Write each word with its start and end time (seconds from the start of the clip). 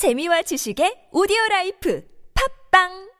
재미와 0.00 0.42
지식의 0.48 1.10
오디오 1.12 1.36
라이프 1.50 2.02
팝빵 2.72 3.10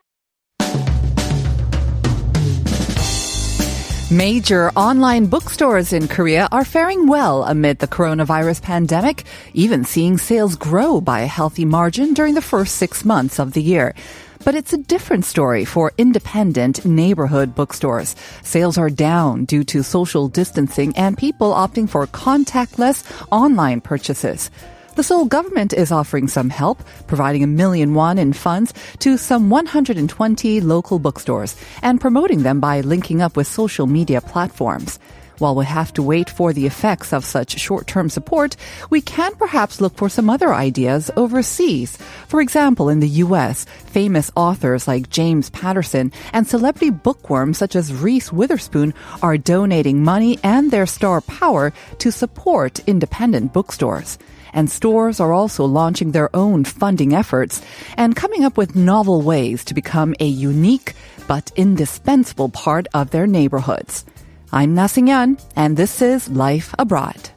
Major 4.11 4.73
online 4.75 5.27
bookstores 5.27 5.93
in 5.93 6.09
Korea 6.09 6.49
are 6.51 6.65
faring 6.65 7.07
well 7.07 7.45
amid 7.45 7.81
the 7.81 7.87
coronavirus 7.87 8.63
pandemic, 8.63 9.25
even 9.53 9.85
seeing 9.85 10.17
sales 10.17 10.57
grow 10.57 11.03
by 11.03 11.21
a 11.21 11.27
healthy 11.27 11.67
margin 11.67 12.15
during 12.15 12.35
the 12.35 12.41
first 12.41 12.77
six 12.77 13.05
months 13.05 13.39
of 13.39 13.53
the 13.53 13.63
year. 13.63 13.95
But 14.43 14.55
it's 14.55 14.73
a 14.73 14.79
different 14.79 15.27
story 15.27 15.67
for 15.67 15.93
independent 15.99 16.87
neighborhood 16.87 17.55
bookstores. 17.55 18.17
Sales 18.43 18.79
are 18.79 18.89
down 18.89 19.45
due 19.45 19.65
to 19.65 19.85
social 19.85 20.29
distancing 20.29 20.97
and 20.97 21.19
people 21.19 21.53
opting 21.53 21.87
for 21.87 22.07
contactless 22.07 23.05
online 23.31 23.83
purchases. 23.83 24.51
The 25.01 25.05
Seoul 25.05 25.25
government 25.25 25.73
is 25.73 25.93
offering 25.93 26.29
some 26.29 26.51
help, 26.51 26.85
providing 27.07 27.43
a 27.43 27.47
million 27.47 27.95
won 27.95 28.19
in 28.19 28.35
funds 28.35 28.75
to 28.99 29.17
some 29.17 29.49
120 29.49 30.61
local 30.61 30.99
bookstores 30.99 31.57
and 31.81 31.99
promoting 31.99 32.43
them 32.43 32.61
by 32.61 32.83
linking 32.83 33.23
up 33.23 33.35
with 33.35 33.47
social 33.47 33.87
media 33.87 34.21
platforms. 34.21 34.99
While 35.39 35.55
we 35.55 35.65
have 35.65 35.91
to 35.95 36.03
wait 36.03 36.29
for 36.29 36.53
the 36.53 36.67
effects 36.67 37.15
of 37.15 37.25
such 37.25 37.59
short-term 37.59 38.11
support, 38.11 38.57
we 38.91 39.01
can 39.01 39.35
perhaps 39.37 39.81
look 39.81 39.97
for 39.97 40.11
some 40.11 40.29
other 40.29 40.53
ideas 40.53 41.11
overseas. 41.17 41.97
For 42.29 42.43
example, 42.43 42.91
in 42.91 43.01
the 43.01 43.25
US, 43.25 43.65
famous 43.87 44.31
authors 44.37 44.87
like 44.87 45.09
James 45.09 45.49
Patterson 45.49 46.13
and 46.35 46.47
celebrity 46.47 46.91
bookworms 46.91 47.57
such 47.57 47.75
as 47.75 47.95
Reese 47.95 48.35
Witherspoon 48.35 48.93
are 49.23 49.39
donating 49.39 50.05
money 50.05 50.39
and 50.43 50.71
their 50.71 50.85
star 50.85 51.23
power 51.23 51.73
to 52.01 52.13
support 52.13 52.87
independent 52.87 53.55
bookstores 53.55 54.19
and 54.53 54.71
stores 54.71 55.21
are 55.21 55.33
also 55.33 55.65
launching 55.65 56.13
their 56.13 56.35
own 56.35 56.65
funding 56.65 57.15
efforts 57.15 57.63
and 57.97 58.17
coming 58.17 58.45
up 58.45 58.57
with 58.57 58.77
novel 58.77 59.23
ways 59.23 59.65
to 59.65 59.75
become 59.75 60.15
a 60.21 60.27
unique 60.27 60.95
but 61.27 61.51
indispensable 61.57 62.49
part 62.49 62.87
of 62.95 63.11
their 63.11 63.27
neighborhoods. 63.27 64.05
I'm 64.53 64.75
Na 64.75 64.89
Yan, 64.97 65.39
and 65.55 65.77
this 65.77 66.03
is 66.03 66.29
Life 66.29 66.75
Abroad. 66.79 67.31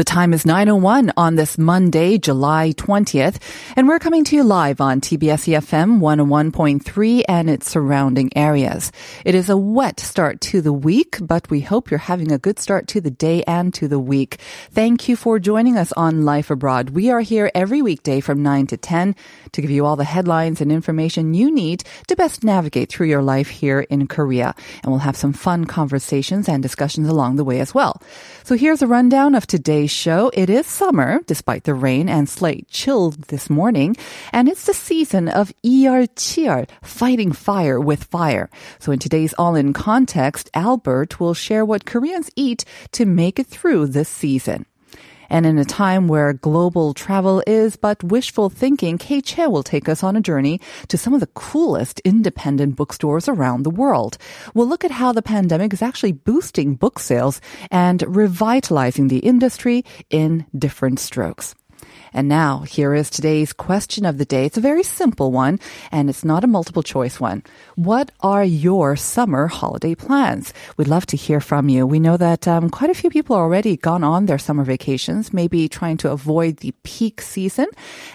The 0.00 0.04
time 0.04 0.32
is 0.32 0.44
9.01 0.44 1.12
on 1.18 1.36
this 1.36 1.58
Monday, 1.58 2.16
July 2.16 2.72
20th, 2.74 3.36
and 3.76 3.86
we're 3.86 3.98
coming 3.98 4.24
to 4.24 4.34
you 4.34 4.42
live 4.42 4.80
on 4.80 5.02
TBS 5.02 5.46
EFM 5.52 6.00
101.3 6.00 7.24
and 7.28 7.50
its 7.50 7.70
surrounding 7.70 8.34
areas. 8.34 8.92
It 9.26 9.34
is 9.34 9.50
a 9.50 9.58
wet 9.58 10.00
start 10.00 10.40
to 10.40 10.62
the 10.62 10.72
week, 10.72 11.18
but 11.20 11.50
we 11.50 11.60
hope 11.60 11.90
you're 11.90 11.98
having 11.98 12.32
a 12.32 12.38
good 12.38 12.58
start 12.58 12.88
to 12.88 13.02
the 13.02 13.10
day 13.10 13.42
and 13.42 13.74
to 13.74 13.88
the 13.88 13.98
week. 13.98 14.40
Thank 14.70 15.06
you 15.06 15.16
for 15.16 15.38
joining 15.38 15.76
us 15.76 15.92
on 15.92 16.24
Life 16.24 16.50
Abroad. 16.50 16.88
We 16.88 17.10
are 17.10 17.20
here 17.20 17.50
every 17.54 17.82
weekday 17.82 18.20
from 18.20 18.42
9 18.42 18.68
to 18.68 18.78
10 18.78 19.14
to 19.52 19.60
give 19.60 19.70
you 19.70 19.84
all 19.84 19.96
the 19.96 20.04
headlines 20.04 20.62
and 20.62 20.72
information 20.72 21.34
you 21.34 21.50
need 21.54 21.84
to 22.06 22.16
best 22.16 22.42
navigate 22.42 22.88
through 22.88 23.08
your 23.08 23.22
life 23.22 23.50
here 23.50 23.80
in 23.80 24.06
Korea. 24.06 24.54
And 24.82 24.92
we'll 24.92 25.00
have 25.00 25.16
some 25.18 25.34
fun 25.34 25.66
conversations 25.66 26.48
and 26.48 26.62
discussions 26.62 27.06
along 27.06 27.36
the 27.36 27.44
way 27.44 27.60
as 27.60 27.74
well. 27.74 28.00
So 28.44 28.56
here's 28.56 28.80
a 28.80 28.86
rundown 28.86 29.34
of 29.34 29.46
today's 29.46 29.89
today's 29.90 30.02
show, 30.02 30.30
it 30.34 30.48
is 30.48 30.66
summer, 30.66 31.20
despite 31.26 31.64
the 31.64 31.74
rain 31.74 32.08
and 32.08 32.28
slight 32.28 32.66
chill 32.68 33.10
this 33.10 33.50
morning, 33.50 33.96
and 34.32 34.48
it's 34.48 34.66
the 34.66 34.74
season 34.74 35.28
of 35.28 35.52
ERTR, 35.64 36.68
fighting 36.82 37.32
fire 37.32 37.80
with 37.80 38.04
fire. 38.04 38.48
So 38.78 38.92
in 38.92 38.98
today's 38.98 39.34
All 39.34 39.56
in 39.56 39.72
Context, 39.72 40.50
Albert 40.54 41.18
will 41.18 41.34
share 41.34 41.64
what 41.64 41.86
Koreans 41.86 42.30
eat 42.36 42.64
to 42.92 43.04
make 43.04 43.38
it 43.38 43.46
through 43.46 43.88
this 43.88 44.08
season. 44.08 44.64
And 45.30 45.46
in 45.46 45.58
a 45.58 45.64
time 45.64 46.08
where 46.08 46.32
global 46.32 46.92
travel 46.92 47.42
is 47.46 47.76
but 47.76 48.02
wishful 48.02 48.50
thinking, 48.50 48.98
Kay 48.98 49.20
Che 49.20 49.46
will 49.46 49.62
take 49.62 49.88
us 49.88 50.02
on 50.02 50.16
a 50.16 50.20
journey 50.20 50.60
to 50.88 50.98
some 50.98 51.14
of 51.14 51.20
the 51.20 51.28
coolest 51.28 52.00
independent 52.00 52.76
bookstores 52.76 53.28
around 53.28 53.62
the 53.62 53.70
world. 53.70 54.18
We'll 54.52 54.68
look 54.68 54.84
at 54.84 54.90
how 54.90 55.12
the 55.12 55.22
pandemic 55.22 55.72
is 55.72 55.82
actually 55.82 56.12
boosting 56.12 56.74
book 56.74 56.98
sales 56.98 57.40
and 57.70 58.02
revitalizing 58.02 59.08
the 59.08 59.18
industry 59.18 59.84
in 60.10 60.44
different 60.58 60.98
strokes. 60.98 61.54
And 62.12 62.28
now, 62.28 62.60
here 62.60 62.92
is 62.92 63.08
today's 63.08 63.52
question 63.52 64.04
of 64.04 64.18
the 64.18 64.24
day. 64.24 64.44
It's 64.44 64.58
a 64.58 64.60
very 64.60 64.82
simple 64.82 65.30
one, 65.30 65.60
and 65.92 66.10
it's 66.10 66.24
not 66.24 66.42
a 66.42 66.48
multiple 66.48 66.82
choice 66.82 67.20
one. 67.20 67.44
What 67.76 68.10
are 68.20 68.44
your 68.44 68.96
summer 68.96 69.46
holiday 69.46 69.94
plans? 69.94 70.52
We'd 70.76 70.88
love 70.88 71.06
to 71.06 71.16
hear 71.16 71.40
from 71.40 71.68
you. 71.68 71.86
We 71.86 72.00
know 72.00 72.16
that 72.16 72.48
um, 72.48 72.68
quite 72.68 72.90
a 72.90 72.94
few 72.94 73.10
people 73.10 73.36
are 73.36 73.44
already 73.44 73.76
gone 73.76 74.02
on 74.02 74.26
their 74.26 74.38
summer 74.38 74.64
vacations, 74.64 75.32
maybe 75.32 75.68
trying 75.68 75.98
to 75.98 76.10
avoid 76.10 76.58
the 76.58 76.74
peak 76.82 77.20
season. 77.20 77.66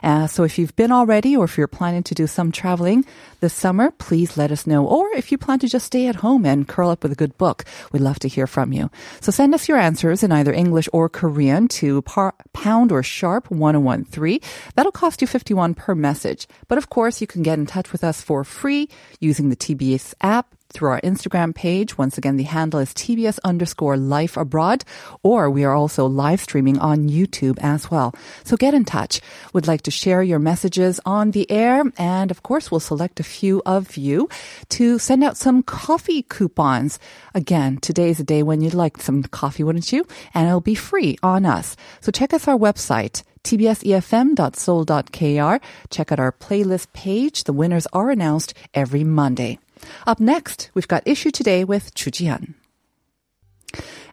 Uh, 0.03 0.27
so 0.27 0.43
if 0.43 0.59
you've 0.59 0.75
been 0.75 0.91
already, 0.91 1.37
or 1.37 1.45
if 1.45 1.57
you're 1.57 1.67
planning 1.67 2.03
to 2.03 2.15
do 2.15 2.27
some 2.27 2.51
traveling 2.51 3.05
this 3.39 3.53
summer, 3.53 3.91
please 3.91 4.35
let 4.35 4.51
us 4.51 4.67
know. 4.67 4.85
Or 4.85 5.07
if 5.15 5.31
you 5.31 5.37
plan 5.37 5.59
to 5.59 5.67
just 5.67 5.85
stay 5.85 6.07
at 6.07 6.17
home 6.17 6.45
and 6.45 6.67
curl 6.67 6.89
up 6.89 7.03
with 7.03 7.13
a 7.13 7.15
good 7.15 7.37
book, 7.37 7.63
we'd 7.93 8.01
love 8.01 8.19
to 8.19 8.27
hear 8.27 8.47
from 8.47 8.73
you. 8.73 8.91
So 9.21 9.31
send 9.31 9.55
us 9.55 9.69
your 9.69 9.77
answers 9.77 10.21
in 10.21 10.33
either 10.33 10.51
English 10.51 10.89
or 10.91 11.07
Korean 11.07 11.67
to 11.79 12.01
par- 12.01 12.35
pound 12.53 12.91
or 12.91 13.01
sharp 13.01 13.49
101 13.49 13.84
1013. 13.85 14.39
That'll 14.75 14.91
cost 14.91 15.21
you 15.21 15.27
51 15.27 15.75
per 15.75 15.95
message. 15.95 16.47
But 16.67 16.77
of 16.77 16.89
course, 16.89 17.21
you 17.21 17.27
can 17.27 17.43
get 17.43 17.59
in 17.59 17.65
touch 17.65 17.91
with 17.91 18.03
us 18.03 18.21
for 18.21 18.43
free 18.43 18.89
using 19.21 19.49
the 19.49 19.55
TBS 19.55 20.13
app 20.19 20.53
through 20.75 20.89
our 20.89 21.01
Instagram 21.01 21.55
page. 21.55 21.97
Once 21.97 22.17
again, 22.17 22.35
the 22.35 22.43
handle 22.43 22.79
is 22.79 22.93
TBS 22.93 23.39
underscore 23.43 23.97
life 23.97 24.35
abroad, 24.35 24.83
or 25.23 25.49
we 25.49 25.63
are 25.63 25.73
also 25.73 26.05
live 26.05 26.41
streaming 26.41 26.77
on 26.79 27.09
YouTube 27.09 27.57
as 27.61 27.89
well. 27.89 28.13
So 28.43 28.57
get 28.57 28.73
in 28.73 28.83
touch. 28.83 29.21
Would 29.53 29.67
like 29.67 29.83
to 29.83 29.91
share 29.91 30.21
your 30.21 30.39
messages 30.39 30.99
on 31.05 31.31
the 31.31 31.49
air. 31.49 31.83
And 31.97 32.29
of 32.29 32.43
course, 32.43 32.69
we'll 32.69 32.81
select 32.81 33.19
a 33.19 33.23
few 33.23 33.61
of 33.65 33.95
you 33.95 34.27
to 34.69 34.99
send 34.99 35.23
out 35.23 35.37
some 35.37 35.63
coffee 35.63 36.23
coupons. 36.23 36.99
Again, 37.33 37.77
today's 37.77 38.19
a 38.19 38.23
day 38.23 38.43
when 38.43 38.61
you'd 38.61 38.73
like 38.73 39.01
some 39.01 39.23
coffee, 39.23 39.63
wouldn't 39.63 39.91
you? 39.91 40.05
And 40.33 40.47
it'll 40.47 40.61
be 40.61 40.75
free 40.75 41.17
on 41.23 41.45
us. 41.45 41.77
So 42.01 42.11
check 42.11 42.33
us 42.33 42.47
our 42.47 42.57
website 42.57 43.23
tbsefm.seoul.kr. 43.45 45.65
Check 45.89 46.11
out 46.11 46.19
our 46.19 46.33
playlist 46.33 46.93
page. 46.93 47.45
The 47.45 47.53
winners 47.53 47.87
are 47.93 48.11
announced 48.11 48.53
every 48.73 49.03
Monday. 49.03 49.57
Up 50.05 50.19
next, 50.19 50.69
we've 50.73 50.87
got 50.87 51.07
Issue 51.07 51.31
Today 51.31 51.63
with 51.63 51.95
Chu 51.95 52.11
Jian. 52.11 52.53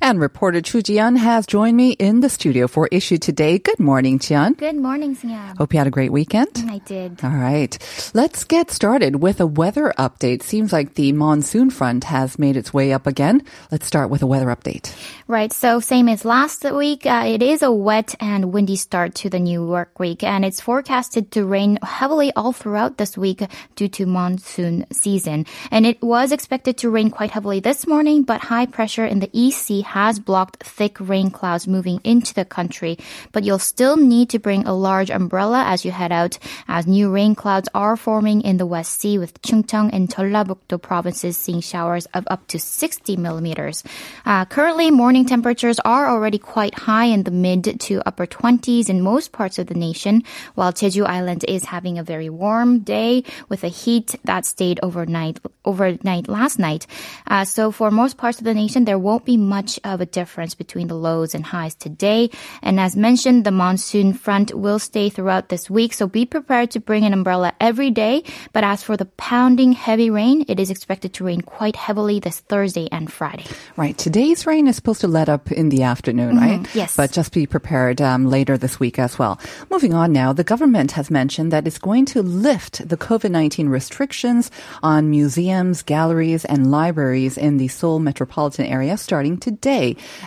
And 0.04 0.18
reporter 0.18 0.60
Chu 0.60 0.78
Jian 0.78 1.16
has 1.16 1.46
joined 1.46 1.76
me 1.76 1.92
in 1.92 2.22
the 2.22 2.28
studio 2.28 2.66
for 2.66 2.88
Issue 2.90 3.18
Today. 3.18 3.60
Good 3.60 3.78
morning, 3.78 4.18
Jian. 4.18 4.58
Good 4.58 4.74
morning, 4.74 5.14
Singyam. 5.14 5.56
Hope 5.56 5.72
you 5.72 5.78
had 5.78 5.86
a 5.86 5.92
great 5.92 6.10
weekend. 6.10 6.50
I 6.68 6.78
did. 6.78 7.22
All 7.22 7.30
right. 7.30 7.78
Let's 8.12 8.42
get 8.42 8.72
started 8.72 9.22
with 9.22 9.41
a 9.41 9.46
weather 9.46 9.94
update. 10.00 10.42
Seems 10.42 10.72
like 10.72 10.94
the 10.94 11.12
monsoon 11.12 11.70
front 11.70 12.02
has 12.02 12.36
made 12.36 12.56
its 12.56 12.74
way 12.74 12.92
up 12.92 13.06
again. 13.06 13.44
Let's 13.70 13.86
start 13.86 14.10
with 14.10 14.22
a 14.22 14.26
weather 14.26 14.46
update. 14.46 14.92
Right. 15.28 15.52
So 15.52 15.78
same 15.78 16.08
as 16.08 16.24
last 16.24 16.64
week, 16.64 17.06
uh, 17.06 17.22
it 17.24 17.41
is 17.41 17.62
a 17.62 17.70
wet 17.70 18.16
and 18.18 18.52
windy 18.52 18.74
start 18.74 19.14
to 19.22 19.30
the 19.30 19.38
new 19.38 19.64
work 19.64 20.00
week, 20.00 20.24
and 20.24 20.44
it's 20.44 20.60
forecasted 20.60 21.30
to 21.30 21.46
rain 21.46 21.78
heavily 21.80 22.32
all 22.34 22.52
throughout 22.52 22.98
this 22.98 23.16
week 23.16 23.41
due 23.76 23.88
to 23.91 24.06
monsoon 24.06 24.84
season. 24.91 25.46
And 25.70 25.86
it 25.86 26.02
was 26.02 26.32
expected 26.32 26.78
to 26.78 26.91
rain 26.91 27.10
quite 27.10 27.30
heavily 27.30 27.60
this 27.60 27.86
morning, 27.86 28.24
but 28.24 28.41
high 28.41 28.66
pressure 28.66 29.06
in 29.06 29.20
the 29.20 29.30
East 29.32 29.62
Sea 29.62 29.91
has 29.92 30.19
blocked 30.19 30.64
thick 30.64 30.97
rain 31.00 31.30
clouds 31.30 31.69
moving 31.69 32.00
into 32.03 32.32
the 32.32 32.44
country. 32.44 32.97
But 33.32 33.44
you'll 33.44 33.58
still 33.58 33.97
need 33.97 34.30
to 34.30 34.38
bring 34.38 34.64
a 34.64 34.72
large 34.72 35.10
umbrella 35.10 35.64
as 35.66 35.84
you 35.84 35.92
head 35.92 36.12
out, 36.12 36.38
as 36.66 36.86
new 36.86 37.10
rain 37.10 37.34
clouds 37.34 37.69
are 37.75 37.97
forming 37.97 38.41
in 38.41 38.56
the 38.56 38.64
West 38.64 39.00
Sea, 39.00 39.19
with 39.19 39.41
Chungcheong 39.42 39.91
and 39.92 40.09
Jeollabuk-do 40.09 40.78
provinces 40.78 41.36
seeing 41.36 41.60
showers 41.60 42.06
of 42.15 42.24
up 42.30 42.47
to 42.48 42.59
60 42.59 43.16
millimeters. 43.16 43.84
Uh, 44.24 44.44
currently, 44.47 44.91
morning 44.91 45.27
temperatures 45.27 45.78
are 45.84 46.09
already 46.09 46.39
quite 46.39 46.74
high 46.74 47.06
in 47.06 47.24
the 47.24 47.30
mid 47.30 47.80
to 47.80 48.03
upper 48.06 48.27
20s 48.27 48.89
in 48.89 49.03
most 49.03 49.33
parts 49.33 49.59
of 49.59 49.66
the 49.66 49.74
nation, 49.74 50.22
while 50.54 50.72
Jeju 50.72 51.04
Island 51.04 51.44
is 51.47 51.65
having 51.65 51.98
a 51.98 52.03
very 52.03 52.30
warm 52.30 52.80
day 52.80 53.24
with 53.50 53.62
a 53.62 53.68
heat 53.68 54.16
that 54.24 54.47
stayed 54.47 54.80
overnight 54.83 55.39
overnight 55.65 56.28
last 56.28 56.59
night. 56.59 56.86
Uh, 57.27 57.44
so 57.44 57.71
for 57.71 57.91
most 57.91 58.16
parts 58.16 58.39
of 58.39 58.44
the 58.44 58.54
nation, 58.54 58.84
there 58.84 58.98
won't 58.98 59.24
be 59.24 59.36
much 59.36 59.78
of 59.84 60.00
a 60.00 60.06
difference 60.06 60.54
between 60.54 60.88
the 60.88 60.94
lows 60.94 61.34
and 61.34 61.44
highs 61.44 61.74
today. 61.74 62.30
And 62.62 62.78
as 62.78 62.96
mentioned, 62.96 63.44
the 63.44 63.50
monsoon 63.50 64.12
front 64.12 64.54
will 64.54 64.78
stay 64.78 65.08
throughout 65.08 65.48
this 65.48 65.68
week, 65.68 65.92
so 65.92 66.06
be 66.06 66.26
prepared 66.26 66.70
to 66.72 66.80
bring 66.80 67.04
an 67.04 67.12
umbrella 67.12 67.52
every 67.60 67.90
day. 67.90 68.22
But 68.52 68.64
as 68.64 68.82
for 68.82 68.96
the 68.96 69.06
pounding 69.06 69.72
heavy 69.72 70.10
rain, 70.10 70.44
it 70.48 70.60
is 70.60 70.70
expected 70.70 71.14
to 71.14 71.24
rain 71.24 71.40
quite 71.40 71.76
heavily 71.76 72.20
this 72.20 72.40
Thursday 72.40 72.88
and 72.92 73.12
Friday. 73.12 73.46
Right. 73.76 73.96
Today's 73.96 74.46
rain 74.46 74.68
is 74.68 74.76
supposed 74.76 75.00
to 75.00 75.08
let 75.08 75.28
up 75.28 75.50
in 75.50 75.68
the 75.68 75.82
afternoon, 75.82 76.36
right? 76.36 76.74
yes. 76.74 76.96
But 76.96 77.12
just 77.12 77.32
be 77.32 77.46
prepared 77.46 78.00
um, 78.00 78.26
later 78.26 78.56
this 78.56 78.78
week 78.78 78.98
as 78.98 79.18
well. 79.18 79.40
Moving 79.70 79.94
on 79.94 80.12
now, 80.12 80.32
the 80.32 80.44
government 80.44 80.92
has 80.92 81.10
mentioned 81.10 81.52
that 81.52 81.66
it's 81.66 81.78
going 81.78 82.04
to 82.06 82.22
lift 82.22 82.86
the 82.88 82.96
COVID 82.96 83.30
19 83.30 83.68
restrictions 83.68 84.50
on 84.82 85.10
museums, 85.10 85.82
galleries, 85.82 86.44
and 86.44 86.70
libraries 86.70 87.38
in 87.38 87.56
the 87.56 87.68
Seoul 87.68 87.98
metropolitan 87.98 88.66
area 88.66 88.96
starting 88.96 89.38
today 89.38 89.61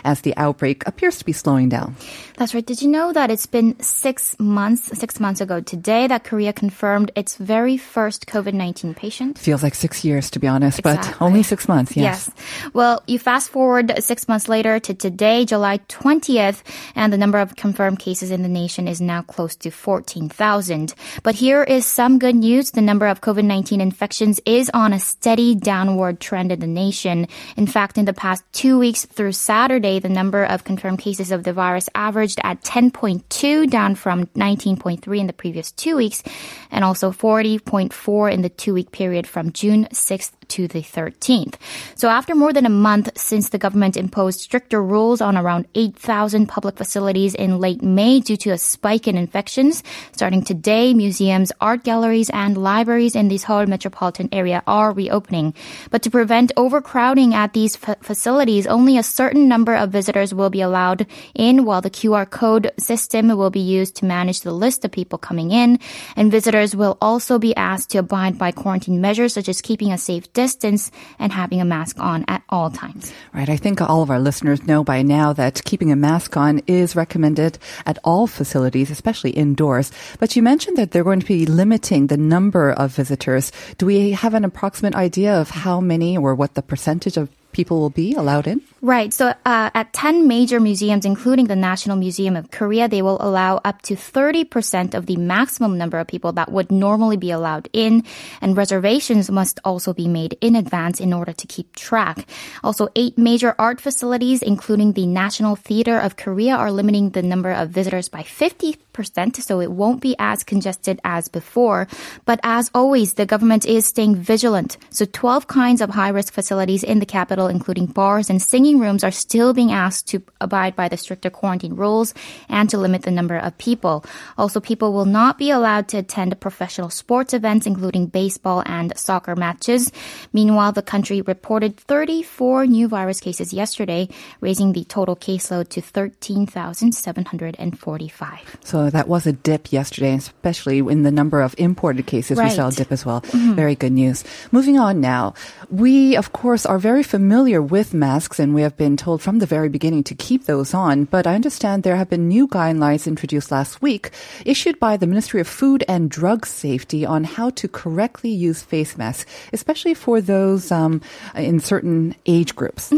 as 0.04 0.20
the 0.22 0.36
outbreak 0.36 0.86
appears 0.86 1.18
to 1.18 1.24
be 1.24 1.32
slowing 1.32 1.68
down. 1.68 1.96
That's 2.36 2.54
right. 2.54 2.64
Did 2.64 2.82
you 2.82 2.88
know 2.88 3.12
that 3.12 3.30
it's 3.30 3.46
been 3.46 3.80
six 3.80 4.36
months, 4.38 4.98
six 4.98 5.18
months 5.18 5.40
ago 5.40 5.60
today 5.60 6.06
that 6.06 6.24
Korea 6.24 6.52
confirmed 6.52 7.10
its 7.16 7.36
very 7.36 7.76
first 7.76 8.26
COVID 8.26 8.52
19 8.52 8.94
patient? 8.94 9.38
Feels 9.38 9.62
like 9.62 9.74
six 9.74 10.04
years, 10.04 10.30
to 10.30 10.38
be 10.38 10.46
honest, 10.46 10.82
but 10.82 11.16
only 11.20 11.42
six 11.42 11.66
months, 11.68 11.96
yes. 11.96 12.30
Well, 12.74 13.02
you 13.06 13.18
fast 13.18 13.50
forward 13.50 13.92
six 14.02 14.28
months 14.28 14.48
later 14.48 14.78
to 14.80 14.92
today, 14.92 15.44
July 15.44 15.78
20th, 15.88 16.62
and 16.94 17.12
the 17.12 17.18
number 17.18 17.38
of 17.38 17.56
confirmed 17.56 17.98
cases 17.98 18.30
in 18.30 18.42
the 18.42 18.48
nation 18.48 18.86
is 18.86 19.00
now 19.00 19.22
close 19.22 19.56
to 19.56 19.70
14,000. 19.70 20.94
But 21.22 21.34
here 21.36 21.62
is 21.62 21.86
some 21.86 22.18
good 22.18 22.36
news. 22.36 22.72
The 22.72 22.82
number 22.82 23.06
of 23.06 23.20
COVID-19 23.20 23.80
infections 23.80 24.40
is 24.44 24.70
on 24.74 24.92
a 24.92 25.00
steady 25.00 25.54
downward 25.54 26.20
trend 26.20 26.52
in 26.52 26.60
the 26.60 26.66
nation. 26.66 27.28
In 27.56 27.66
fact, 27.66 27.96
in 27.96 28.04
the 28.04 28.12
past 28.12 28.44
two 28.52 28.78
weeks 28.78 29.06
through 29.26 29.32
Saturday, 29.32 29.98
the 29.98 30.08
number 30.08 30.44
of 30.44 30.62
confirmed 30.62 31.00
cases 31.00 31.32
of 31.32 31.42
the 31.42 31.52
virus 31.52 31.88
averaged 31.96 32.38
at 32.44 32.62
10.2, 32.62 33.68
down 33.68 33.96
from 33.96 34.26
19.3 34.26 35.18
in 35.18 35.26
the 35.26 35.32
previous 35.32 35.72
two 35.72 35.96
weeks, 35.96 36.22
and 36.70 36.84
also 36.84 37.10
40.4 37.10 38.32
in 38.32 38.42
the 38.42 38.48
two-week 38.48 38.92
period 38.92 39.26
from 39.26 39.50
June 39.50 39.88
6th 39.90 40.30
to 40.48 40.68
the 40.68 40.80
13th. 40.80 41.54
So 41.94 42.08
after 42.08 42.34
more 42.34 42.52
than 42.52 42.66
a 42.66 42.70
month 42.70 43.10
since 43.16 43.48
the 43.48 43.58
government 43.58 43.96
imposed 43.96 44.40
stricter 44.40 44.82
rules 44.82 45.20
on 45.20 45.36
around 45.36 45.66
8,000 45.74 46.46
public 46.46 46.76
facilities 46.76 47.34
in 47.34 47.58
late 47.58 47.82
May 47.82 48.20
due 48.20 48.36
to 48.38 48.50
a 48.50 48.58
spike 48.58 49.08
in 49.08 49.16
infections, 49.16 49.82
starting 50.12 50.42
today, 50.42 50.94
museums, 50.94 51.52
art 51.60 51.84
galleries, 51.84 52.30
and 52.30 52.56
libraries 52.56 53.14
in 53.14 53.28
the 53.28 53.38
Seoul 53.38 53.66
metropolitan 53.66 54.28
area 54.32 54.62
are 54.66 54.92
reopening. 54.92 55.54
But 55.90 56.02
to 56.02 56.10
prevent 56.10 56.52
overcrowding 56.56 57.34
at 57.34 57.52
these 57.52 57.76
fa- 57.76 57.96
facilities, 58.02 58.66
only 58.66 58.98
a 58.98 59.02
certain 59.02 59.48
number 59.48 59.74
of 59.74 59.90
visitors 59.90 60.34
will 60.34 60.50
be 60.50 60.60
allowed 60.60 61.06
in 61.34 61.64
while 61.64 61.80
the 61.80 61.90
QR 61.90 62.28
code 62.28 62.72
system 62.78 63.28
will 63.28 63.50
be 63.50 63.60
used 63.60 63.96
to 63.96 64.04
manage 64.04 64.40
the 64.40 64.52
list 64.52 64.84
of 64.84 64.92
people 64.92 65.18
coming 65.18 65.50
in. 65.50 65.78
And 66.16 66.30
visitors 66.30 66.74
will 66.76 66.98
also 67.00 67.38
be 67.38 67.54
asked 67.56 67.90
to 67.90 67.98
abide 67.98 68.38
by 68.38 68.52
quarantine 68.52 69.00
measures 69.00 69.34
such 69.34 69.48
as 69.48 69.60
keeping 69.60 69.92
a 69.92 69.98
safe 69.98 70.32
distance 70.36 70.92
and 71.18 71.32
having 71.32 71.62
a 71.62 71.64
mask 71.64 71.98
on 71.98 72.26
at 72.28 72.42
all 72.50 72.70
times. 72.70 73.12
Right. 73.32 73.48
I 73.48 73.56
think 73.56 73.80
all 73.80 74.02
of 74.02 74.10
our 74.10 74.20
listeners 74.20 74.66
know 74.68 74.84
by 74.84 75.00
now 75.00 75.32
that 75.32 75.64
keeping 75.64 75.90
a 75.90 75.96
mask 75.96 76.36
on 76.36 76.60
is 76.66 76.94
recommended 76.94 77.58
at 77.86 77.98
all 78.04 78.26
facilities, 78.26 78.90
especially 78.90 79.30
indoors. 79.30 79.90
But 80.20 80.36
you 80.36 80.42
mentioned 80.42 80.76
that 80.76 80.90
they're 80.90 81.08
going 81.08 81.24
to 81.24 81.26
be 81.26 81.46
limiting 81.46 82.08
the 82.08 82.20
number 82.20 82.70
of 82.70 82.94
visitors. 82.94 83.50
Do 83.78 83.86
we 83.86 84.12
have 84.12 84.34
an 84.34 84.44
approximate 84.44 84.94
idea 84.94 85.40
of 85.40 85.48
how 85.48 85.80
many 85.80 86.18
or 86.18 86.34
what 86.34 86.52
the 86.52 86.62
percentage 86.62 87.16
of 87.16 87.30
people 87.56 87.80
will 87.80 87.90
be 87.90 88.12
allowed 88.12 88.46
in? 88.46 88.60
Right. 88.82 89.12
So 89.12 89.32
uh, 89.44 89.70
at 89.74 89.92
10 89.94 90.28
major 90.28 90.60
museums, 90.60 91.04
including 91.04 91.46
the 91.46 91.56
National 91.56 91.96
Museum 91.96 92.36
of 92.36 92.50
Korea, 92.52 92.86
they 92.86 93.00
will 93.00 93.16
allow 93.20 93.60
up 93.64 93.80
to 93.88 93.96
30% 93.96 94.94
of 94.94 95.06
the 95.06 95.16
maximum 95.16 95.78
number 95.78 95.98
of 95.98 96.06
people 96.06 96.32
that 96.32 96.52
would 96.52 96.70
normally 96.70 97.16
be 97.16 97.32
allowed 97.32 97.68
in. 97.72 98.04
And 98.40 98.56
reservations 98.56 99.30
must 99.30 99.58
also 99.64 99.94
be 99.94 100.06
made 100.06 100.36
in 100.40 100.54
advance 100.54 101.00
in 101.00 101.12
order 101.12 101.32
to 101.32 101.46
keep 101.46 101.74
track. 101.74 102.28
Also, 102.62 102.88
eight 102.94 103.16
major 103.16 103.56
art 103.58 103.80
facilities, 103.80 104.42
including 104.42 104.92
the 104.92 105.06
National 105.06 105.56
Theater 105.56 105.98
of 105.98 106.16
Korea, 106.16 106.54
are 106.54 106.70
limiting 106.70 107.10
the 107.10 107.22
number 107.22 107.50
of 107.50 107.70
visitors 107.70 108.08
by 108.08 108.22
50%, 108.22 108.76
so 109.04 109.60
it 109.60 109.70
won't 109.70 110.00
be 110.00 110.16
as 110.18 110.42
congested 110.42 111.00
as 111.04 111.28
before. 111.28 111.86
But 112.24 112.40
as 112.42 112.70
always, 112.74 113.14
the 113.14 113.26
government 113.26 113.66
is 113.66 113.86
staying 113.86 114.16
vigilant. 114.16 114.78
So 114.90 115.04
12 115.04 115.46
kinds 115.46 115.80
of 115.80 115.90
high 115.90 116.08
risk 116.08 116.32
facilities 116.32 116.82
in 116.82 116.98
the 116.98 117.06
capital, 117.06 117.48
including 117.48 117.86
bars 117.86 118.30
and 118.30 118.40
singing 118.40 118.78
rooms, 118.78 119.04
are 119.04 119.10
still 119.10 119.52
being 119.52 119.72
asked 119.72 120.08
to 120.08 120.22
abide 120.40 120.76
by 120.76 120.88
the 120.88 120.96
stricter 120.96 121.30
quarantine 121.30 121.76
rules 121.76 122.14
and 122.48 122.70
to 122.70 122.78
limit 122.78 123.02
the 123.02 123.10
number 123.10 123.36
of 123.36 123.56
people. 123.58 124.04
Also, 124.38 124.60
people 124.60 124.92
will 124.92 125.04
not 125.04 125.38
be 125.38 125.50
allowed 125.50 125.88
to 125.88 125.98
attend 125.98 126.38
professional 126.40 126.90
sports 126.90 127.34
events, 127.34 127.66
including 127.66 128.06
baseball 128.06 128.62
and 128.66 128.96
soccer 128.96 129.36
matches. 129.36 129.92
Meanwhile, 130.32 130.72
the 130.72 130.82
country 130.82 131.20
reported 131.20 131.76
34 131.76 132.66
new 132.66 132.88
virus 132.88 133.20
cases 133.20 133.52
yesterday, 133.52 134.08
raising 134.40 134.72
the 134.72 134.84
total 134.84 135.16
caseload 135.16 135.68
to 135.70 135.80
13,745. 135.80 138.56
So 138.64 138.85
that 138.90 139.08
was 139.08 139.26
a 139.26 139.32
dip 139.32 139.72
yesterday, 139.72 140.14
especially 140.14 140.78
in 140.78 141.02
the 141.02 141.10
number 141.10 141.40
of 141.42 141.54
imported 141.58 142.06
cases. 142.06 142.38
We 142.38 142.50
saw 142.50 142.68
a 142.68 142.72
dip 142.72 142.92
as 142.92 143.04
well. 143.04 143.20
Mm-hmm. 143.22 143.54
Very 143.54 143.74
good 143.74 143.92
news. 143.92 144.24
Moving 144.52 144.78
on 144.78 145.00
now. 145.00 145.34
We, 145.70 146.16
of 146.16 146.32
course, 146.32 146.64
are 146.64 146.78
very 146.78 147.02
familiar 147.02 147.60
with 147.60 147.92
masks 147.92 148.38
and 148.38 148.54
we 148.54 148.62
have 148.62 148.76
been 148.76 148.96
told 148.96 149.22
from 149.22 149.38
the 149.40 149.46
very 149.46 149.68
beginning 149.68 150.04
to 150.04 150.14
keep 150.14 150.44
those 150.44 150.74
on. 150.74 151.04
But 151.04 151.26
I 151.26 151.34
understand 151.34 151.82
there 151.82 151.96
have 151.96 152.10
been 152.10 152.28
new 152.28 152.46
guidelines 152.46 153.06
introduced 153.06 153.50
last 153.50 153.82
week 153.82 154.10
issued 154.44 154.78
by 154.78 154.96
the 154.96 155.06
Ministry 155.06 155.40
of 155.40 155.48
Food 155.48 155.84
and 155.88 156.10
Drug 156.10 156.46
Safety 156.46 157.04
on 157.04 157.24
how 157.24 157.50
to 157.50 157.68
correctly 157.68 158.30
use 158.30 158.62
face 158.62 158.96
masks, 158.96 159.30
especially 159.52 159.94
for 159.94 160.20
those 160.20 160.70
um, 160.70 161.00
in 161.34 161.58
certain 161.60 162.14
age 162.26 162.54
groups. 162.54 162.92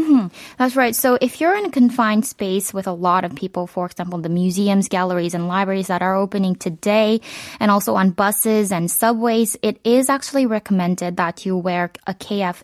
That's 0.57 0.75
right. 0.75 0.95
So 0.95 1.17
if 1.21 1.41
you're 1.41 1.55
in 1.55 1.65
a 1.65 1.71
confined 1.71 2.25
space 2.25 2.73
with 2.73 2.87
a 2.87 2.93
lot 2.93 3.25
of 3.25 3.35
people, 3.35 3.67
for 3.67 3.85
example, 3.85 4.19
the 4.19 4.29
museums, 4.29 4.87
galleries, 4.87 5.33
and 5.33 5.47
libraries 5.47 5.87
that 5.87 6.01
are 6.01 6.15
opening 6.15 6.55
today, 6.55 7.21
and 7.59 7.71
also 7.71 7.95
on 7.95 8.11
buses 8.11 8.71
and 8.71 8.91
subways, 8.91 9.57
it 9.61 9.79
is 9.83 10.09
actually 10.09 10.45
recommended 10.45 11.17
that 11.17 11.45
you 11.45 11.57
wear 11.57 11.91
a 12.05 12.13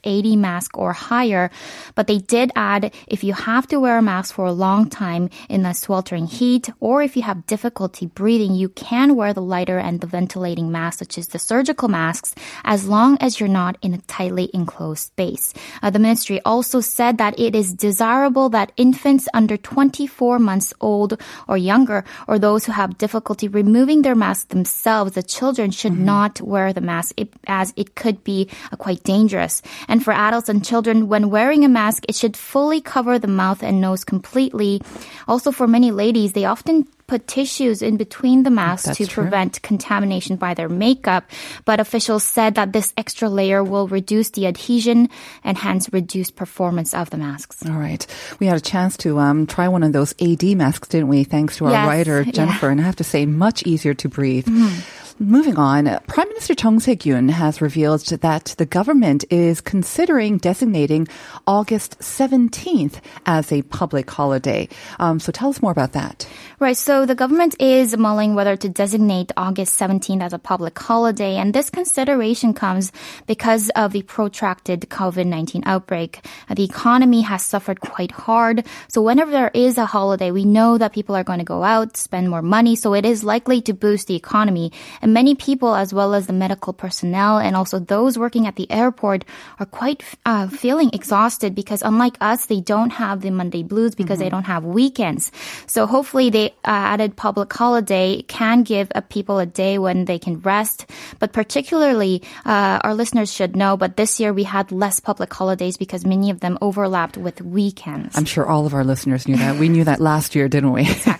KF80 0.04 0.38
mask 0.38 0.78
or 0.78 0.94
higher. 0.94 1.50
But 1.96 2.08
they 2.08 2.20
did 2.20 2.52
add 2.56 2.94
if 3.08 3.24
you 3.24 3.34
have 3.34 3.68
to 3.68 3.80
wear 3.80 3.98
a 3.98 4.02
mask 4.02 4.34
for 4.34 4.46
a 4.46 4.52
long 4.52 4.90
time 4.90 5.30
in 5.50 5.64
the 5.64 5.74
sweltering 5.74 6.28
heat, 6.28 6.70
or 6.80 7.02
if 7.02 7.16
you 7.16 7.24
have 7.24 7.46
difficulty 7.48 8.06
breathing, 8.08 8.54
you 8.56 8.70
can 8.70 9.16
wear 9.16 9.34
the 9.34 9.42
lighter 9.42 9.78
and 9.78 10.02
the 10.02 10.08
ventilating 10.08 10.72
mask, 10.72 11.00
such 11.00 11.18
as 11.18 11.30
the 11.30 11.40
surgical 11.40 11.88
masks, 11.88 12.36
as 12.64 12.88
long 12.88 13.18
as 13.20 13.40
you're 13.40 13.50
not 13.50 13.78
in 13.82 13.94
a 13.94 14.02
tightly 14.08 14.50
enclosed 14.54 15.08
space. 15.08 15.54
Uh, 15.82 15.90
the 15.90 16.00
ministry 16.00 16.40
also 16.46 16.82
said 16.82 17.18
that 17.18 17.40
it 17.40 17.56
is 17.56 17.74
desirable 17.74 18.50
that 18.50 18.72
infants 18.78 19.28
under 19.34 19.58
24 19.58 20.40
months 20.40 20.74
old 20.82 21.20
or 21.48 21.58
younger, 21.58 22.04
or 22.28 22.40
those 22.40 22.66
who 22.66 22.72
have 22.72 22.98
difficulty 22.98 23.48
removing 23.48 24.02
their 24.02 24.16
mask 24.16 24.50
themselves, 24.50 25.14
the 25.14 25.24
children 25.24 25.72
should 25.72 25.98
not 25.98 26.42
wear 26.42 26.74
the 26.74 26.82
mask 26.82 27.14
it, 27.18 27.34
as 27.48 27.74
it 27.76 27.96
could 27.96 28.24
be 28.24 28.50
uh, 28.72 28.76
quite 28.76 29.04
dangerous. 29.04 29.62
And 29.88 30.04
for 30.04 30.14
adults 30.14 30.50
and 30.50 30.64
children, 30.66 31.08
when 31.08 31.30
wearing 31.30 31.64
a 31.64 31.70
mask, 31.70 32.06
it 32.08 32.16
should 32.16 32.36
fully 32.38 32.82
cover 32.82 33.20
the 33.20 33.28
mouth 33.28 33.64
and 33.64 33.82
nose 33.82 34.04
completely. 34.04 34.82
Also, 35.28 35.52
for 35.52 35.68
many 35.68 35.92
ladies, 35.92 36.34
they 36.34 36.46
often 36.46 36.88
put 37.08 37.28
tissues 37.28 37.84
in 37.84 37.98
between 37.98 38.42
the 38.42 38.50
masks 38.50 38.88
That's 38.88 38.98
to 38.98 39.06
true. 39.06 39.24
prevent 39.24 39.62
contamination 39.62 40.38
by 40.38 40.56
their 40.56 40.70
makeup. 40.70 41.30
But 41.64 41.80
officials 41.80 42.24
said 42.24 42.56
that 42.56 42.74
this 42.74 42.94
extra 42.98 43.30
layer 43.30 43.64
will 43.64 43.88
reduce 43.88 44.32
the 44.32 44.48
adhesion 44.48 45.10
and 45.44 45.56
hence 45.56 45.88
reduce 45.94 46.32
performance 46.32 46.96
of 46.96 47.12
the 47.12 47.18
masks. 47.18 47.64
All 47.64 47.78
right. 47.78 48.06
We 48.40 48.48
had 48.48 48.58
a 48.58 48.62
chance 48.62 48.98
to 49.06 49.20
um, 49.20 49.46
try 49.46 49.68
one 49.68 49.84
of 49.84 49.94
those 49.94 50.16
AD 50.20 50.44
masks, 50.58 50.88
didn't 50.88 51.10
we? 51.10 51.24
Thanks 51.26 51.58
to 51.58 51.66
our 51.66 51.72
Yes, 51.72 51.88
writer, 51.88 52.22
yeah. 52.26 52.32
Jennifer. 52.32 52.70
And 52.70 52.82
I 52.82 52.84
have 52.86 52.96
to 52.98 53.04
say, 53.04 53.28
much 53.28 53.62
easier 53.68 53.94
to 53.94 54.10
breathe. 54.10 54.48
Mm-hmm. 54.48 55.05
Moving 55.18 55.58
on, 55.58 55.86
Prime 56.08 56.28
Minister 56.28 56.56
Chung 56.56 56.82
Se-kyun 56.82 57.30
has 57.30 57.62
revealed 57.62 58.02
that 58.20 58.54
the 58.58 58.66
government 58.66 59.24
is 59.30 59.62
considering 59.62 60.38
designating 60.38 61.08
August 61.48 61.98
17th 62.00 63.00
as 63.26 63.50
a 63.50 63.62
public 63.62 64.12
holiday. 64.12 64.68
Um, 65.00 65.22
so 65.22 65.32
tell 65.32 65.48
us 65.48 65.62
more 65.62 65.72
about 65.72 65.94
that. 65.94 66.28
Right. 66.60 66.76
So 66.76 67.06
the 67.06 67.16
government 67.16 67.56
is 67.62 67.96
mulling 67.96 68.36
whether 68.36 68.58
to 68.58 68.68
designate 68.68 69.32
August 69.38 69.80
17th 69.80 70.22
as 70.22 70.34
a 70.34 70.40
public 70.40 70.78
holiday. 70.78 71.38
And 71.38 71.54
this 71.54 71.70
consideration 71.70 72.54
comes 72.54 72.92
because 73.26 73.70
of 73.70 73.94
the 73.94 74.02
protracted 74.02 74.82
COVID-19 74.82 75.64
outbreak. 75.66 76.26
The 76.54 76.66
economy 76.66 77.22
has 77.22 77.42
suffered 77.42 77.80
quite 77.80 78.12
hard. 78.12 78.66
So 78.90 79.02
whenever 79.02 79.32
there 79.32 79.52
is 79.54 79.78
a 79.78 79.86
holiday, 79.86 80.32
we 80.32 80.44
know 80.44 80.78
that 80.78 80.92
people 80.92 81.16
are 81.16 81.24
going 81.24 81.40
to 81.40 81.46
go 81.46 81.64
out, 81.64 81.96
spend 81.96 82.30
more 82.30 82.42
money. 82.42 82.76
So 82.76 82.94
it 82.94 83.06
is 83.06 83.24
likely 83.24 83.62
to 83.62 83.74
boost 83.74 84.08
the 84.08 84.16
economy. 84.16 84.74
And 85.06 85.14
many 85.14 85.36
people, 85.36 85.76
as 85.76 85.94
well 85.94 86.16
as 86.16 86.26
the 86.26 86.34
medical 86.34 86.74
personnel 86.74 87.38
and 87.38 87.56
also 87.56 87.78
those 87.78 88.18
working 88.18 88.48
at 88.48 88.56
the 88.56 88.66
airport, 88.72 89.24
are 89.60 89.68
quite 89.68 90.02
uh, 90.26 90.48
feeling 90.48 90.90
exhausted 90.94 91.54
because 91.54 91.84
unlike 91.84 92.18
us, 92.22 92.48
they 92.48 92.60
don't 92.60 92.90
have 92.90 93.22
the 93.22 93.30
Monday 93.30 93.62
blues 93.62 93.94
because 93.94 94.18
they 94.18 94.30
don't 94.30 94.50
have 94.50 94.66
weekends. 94.66 95.32
So 95.68 95.86
hopefully, 95.86 96.32
the 96.32 96.50
uh, 96.66 96.90
added 96.90 97.16
public 97.16 97.54
holiday 97.54 98.24
can 98.24 98.64
give 98.64 98.92
uh, 98.96 99.02
people 99.02 99.38
a 99.38 99.46
day 99.46 99.78
when 99.78 100.06
they 100.06 100.18
can 100.18 100.40
rest. 100.40 100.90
But 101.20 101.34
particularly, 101.34 102.24
uh, 102.44 102.82
our 102.82 102.96
listeners 102.96 103.32
should 103.32 103.56
know. 103.56 103.78
But 103.78 103.98
this 103.98 104.20
year 104.20 104.34
we 104.34 104.42
had 104.42 104.72
less 104.72 105.00
public 105.00 105.32
holidays 105.32 105.78
because 105.78 106.04
many 106.04 106.32
of 106.32 106.40
them 106.40 106.58
overlapped 106.62 107.16
with 107.16 107.44
weekends. 107.44 108.18
I'm 108.18 108.26
sure 108.26 108.48
all 108.48 108.66
of 108.66 108.74
our 108.74 108.84
listeners 108.84 109.28
knew 109.28 109.38
that. 109.38 109.58
We 109.58 109.70
knew 109.70 109.84
that 109.84 110.02
last 110.02 110.34
year, 110.34 110.50
didn't 110.50 110.72
we? 110.72 110.82
exactly. 110.82 111.14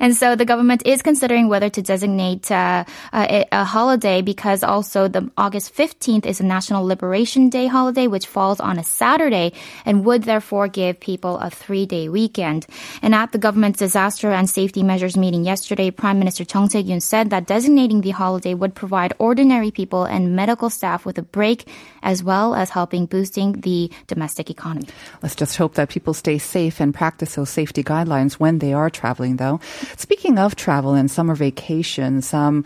And 0.00 0.16
so 0.16 0.36
the 0.36 0.44
government 0.44 0.82
is 0.86 1.02
considering 1.02 1.48
whether 1.48 1.68
to 1.70 1.82
designate 1.82 2.50
uh, 2.50 2.84
a, 3.12 3.46
a 3.52 3.64
holiday 3.64 4.22
because 4.22 4.62
also 4.62 5.08
the 5.08 5.30
August 5.36 5.74
15th 5.74 6.26
is 6.26 6.40
a 6.40 6.44
National 6.44 6.84
Liberation 6.84 7.48
Day 7.48 7.66
holiday, 7.66 8.06
which 8.06 8.26
falls 8.26 8.60
on 8.60 8.78
a 8.78 8.84
Saturday 8.84 9.52
and 9.84 10.04
would 10.04 10.24
therefore 10.24 10.68
give 10.68 11.00
people 11.00 11.38
a 11.38 11.50
three 11.50 11.86
day 11.86 12.08
weekend. 12.08 12.66
And 13.02 13.14
at 13.14 13.32
the 13.32 13.38
government's 13.38 13.78
disaster 13.78 14.30
and 14.30 14.48
safety 14.48 14.82
measures 14.82 15.16
meeting 15.16 15.44
yesterday, 15.44 15.90
Prime 15.90 16.18
Minister 16.18 16.44
Chung 16.44 16.68
Se-kyun 16.68 17.02
said 17.02 17.30
that 17.30 17.46
designating 17.46 18.00
the 18.00 18.10
holiday 18.10 18.54
would 18.54 18.74
provide 18.74 19.12
ordinary 19.18 19.70
people 19.70 20.04
and 20.04 20.34
medical 20.34 20.70
staff 20.70 21.04
with 21.04 21.18
a 21.18 21.22
break 21.22 21.68
as 22.02 22.22
well 22.22 22.54
as 22.54 22.70
helping 22.70 23.06
boosting 23.06 23.52
the 23.60 23.90
domestic 24.06 24.50
economy. 24.50 24.88
Let's 25.22 25.34
just 25.34 25.56
hope 25.56 25.74
that 25.74 25.88
people 25.88 26.14
stay 26.14 26.38
safe 26.38 26.80
and 26.80 26.94
practice 26.94 27.34
those 27.34 27.50
safety 27.50 27.82
guidelines 27.82 28.34
when 28.34 28.58
they 28.58 28.72
are 28.72 28.90
traveling, 28.90 29.27
though. 29.36 29.60
Speaking 29.96 30.38
of 30.38 30.56
travel 30.56 30.94
and 30.94 31.10
summer 31.10 31.34
vacations, 31.34 32.32
um, 32.34 32.64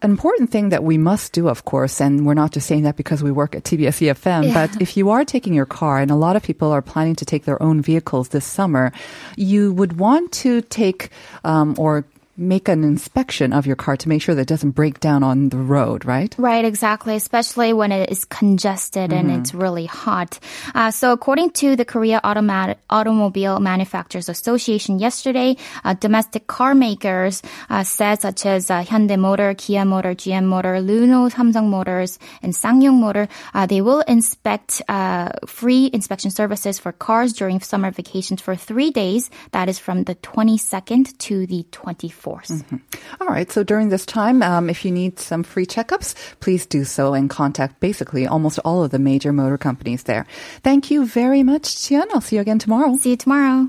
an 0.00 0.10
important 0.12 0.50
thing 0.50 0.68
that 0.68 0.84
we 0.84 0.96
must 0.96 1.32
do, 1.32 1.48
of 1.48 1.64
course, 1.64 2.00
and 2.00 2.24
we're 2.24 2.34
not 2.34 2.52
just 2.52 2.68
saying 2.68 2.84
that 2.84 2.96
because 2.96 3.20
we 3.20 3.32
work 3.32 3.56
at 3.56 3.64
TBS 3.64 4.00
EFM, 4.00 4.44
Yeah. 4.46 4.54
but 4.54 4.80
if 4.80 4.96
you 4.96 5.10
are 5.10 5.24
taking 5.24 5.52
your 5.54 5.66
car, 5.66 5.98
and 5.98 6.10
a 6.10 6.14
lot 6.14 6.36
of 6.36 6.42
people 6.44 6.70
are 6.70 6.82
planning 6.82 7.16
to 7.16 7.24
take 7.24 7.44
their 7.46 7.60
own 7.60 7.82
vehicles 7.82 8.28
this 8.28 8.44
summer, 8.44 8.92
you 9.36 9.72
would 9.72 9.98
want 9.98 10.30
to 10.32 10.60
take 10.62 11.10
um, 11.42 11.74
or 11.78 12.04
make 12.38 12.68
an 12.68 12.84
inspection 12.84 13.52
of 13.52 13.66
your 13.66 13.76
car 13.76 13.96
to 13.96 14.08
make 14.08 14.22
sure 14.22 14.34
that 14.34 14.42
it 14.42 14.48
doesn't 14.48 14.70
break 14.70 15.00
down 15.00 15.22
on 15.22 15.48
the 15.48 15.56
road, 15.58 16.04
right? 16.04 16.34
Right, 16.38 16.64
exactly, 16.64 17.16
especially 17.16 17.72
when 17.72 17.90
it 17.90 18.10
is 18.10 18.24
congested 18.24 19.12
and 19.12 19.30
it's 19.30 19.52
really 19.52 19.86
hot. 19.86 20.38
Uh, 20.74 20.90
so, 20.90 21.12
according 21.12 21.50
to 21.50 21.74
the 21.74 21.84
Korea 21.84 22.20
Automat- 22.22 22.78
Automobile 22.90 23.58
Manufacturers 23.58 24.28
Association 24.28 24.98
yesterday, 24.98 25.56
uh, 25.84 25.94
domestic 25.94 26.46
car 26.46 26.74
makers 26.74 27.42
uh, 27.70 27.82
said, 27.82 28.20
such 28.20 28.46
as 28.46 28.70
uh, 28.70 28.84
Hyundai 28.84 29.18
Motor, 29.18 29.54
Kia 29.54 29.84
Motor, 29.84 30.14
GM 30.14 30.44
Motor, 30.44 30.74
Renault, 30.74 31.30
Samsung 31.30 31.68
Motors, 31.68 32.18
and 32.42 32.52
SsangYong 32.52 33.00
Motor, 33.00 33.28
uh, 33.54 33.66
they 33.66 33.80
will 33.80 34.00
inspect 34.02 34.80
uh, 34.88 35.30
free 35.46 35.90
inspection 35.92 36.30
services 36.30 36.78
for 36.78 36.92
cars 36.92 37.32
during 37.32 37.60
summer 37.60 37.90
vacations 37.90 38.40
for 38.40 38.54
three 38.54 38.90
days. 38.90 39.30
That 39.50 39.68
is 39.68 39.78
from 39.78 40.04
the 40.04 40.14
22nd 40.14 41.18
to 41.18 41.46
the 41.46 41.64
24th. 41.72 42.27
All 43.20 43.26
right. 43.26 43.50
So 43.50 43.62
during 43.62 43.88
this 43.88 44.06
time, 44.06 44.42
um, 44.42 44.68
if 44.70 44.84
you 44.84 44.90
need 44.90 45.18
some 45.18 45.42
free 45.42 45.66
checkups, 45.66 46.14
please 46.40 46.66
do 46.66 46.84
so 46.84 47.14
and 47.14 47.30
contact 47.30 47.80
basically 47.80 48.26
almost 48.26 48.58
all 48.64 48.84
of 48.84 48.90
the 48.90 48.98
major 48.98 49.32
motor 49.32 49.58
companies 49.58 50.04
there. 50.04 50.26
Thank 50.62 50.90
you 50.90 51.06
very 51.06 51.42
much, 51.42 51.64
Jian. 51.64 52.06
I'll 52.12 52.20
see 52.20 52.36
you 52.36 52.42
again 52.42 52.58
tomorrow. 52.58 52.96
See 52.96 53.10
you 53.10 53.16
tomorrow. 53.16 53.68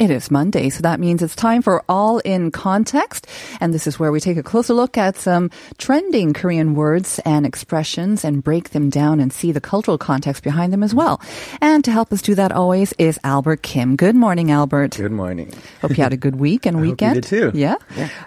It 0.00 0.10
is 0.10 0.30
Monday, 0.30 0.70
so 0.70 0.80
that 0.80 0.98
means 0.98 1.22
it's 1.22 1.36
time 1.36 1.60
for 1.60 1.84
All 1.86 2.20
in 2.20 2.52
Context. 2.52 3.26
And 3.60 3.74
this 3.74 3.86
is 3.86 3.98
where 3.98 4.10
we 4.10 4.18
take 4.18 4.38
a 4.38 4.42
closer 4.42 4.72
look 4.72 4.96
at 4.96 5.18
some 5.18 5.50
trending 5.76 6.32
Korean 6.32 6.74
words 6.74 7.20
and 7.26 7.44
expressions 7.44 8.24
and 8.24 8.42
break 8.42 8.70
them 8.70 8.88
down 8.88 9.20
and 9.20 9.30
see 9.30 9.52
the 9.52 9.60
cultural 9.60 9.98
context 9.98 10.42
behind 10.42 10.72
them 10.72 10.82
as 10.82 10.94
well. 10.94 11.20
And 11.60 11.84
to 11.84 11.92
help 11.92 12.14
us 12.14 12.22
do 12.22 12.34
that 12.36 12.50
always 12.50 12.94
is 12.94 13.20
Albert 13.24 13.60
Kim. 13.60 13.94
Good 13.96 14.16
morning, 14.16 14.50
Albert. 14.50 14.96
Good 14.96 15.12
morning. 15.12 15.52
Hope 15.82 15.90
you 15.90 16.02
had 16.02 16.14
a 16.14 16.16
good 16.16 16.36
week 16.46 16.64
and 16.64 16.78
I 16.78 16.80
hope 16.80 16.84
you 16.86 16.92
weekend. 16.92 17.24
too. 17.24 17.50
Yeah. 17.52 17.76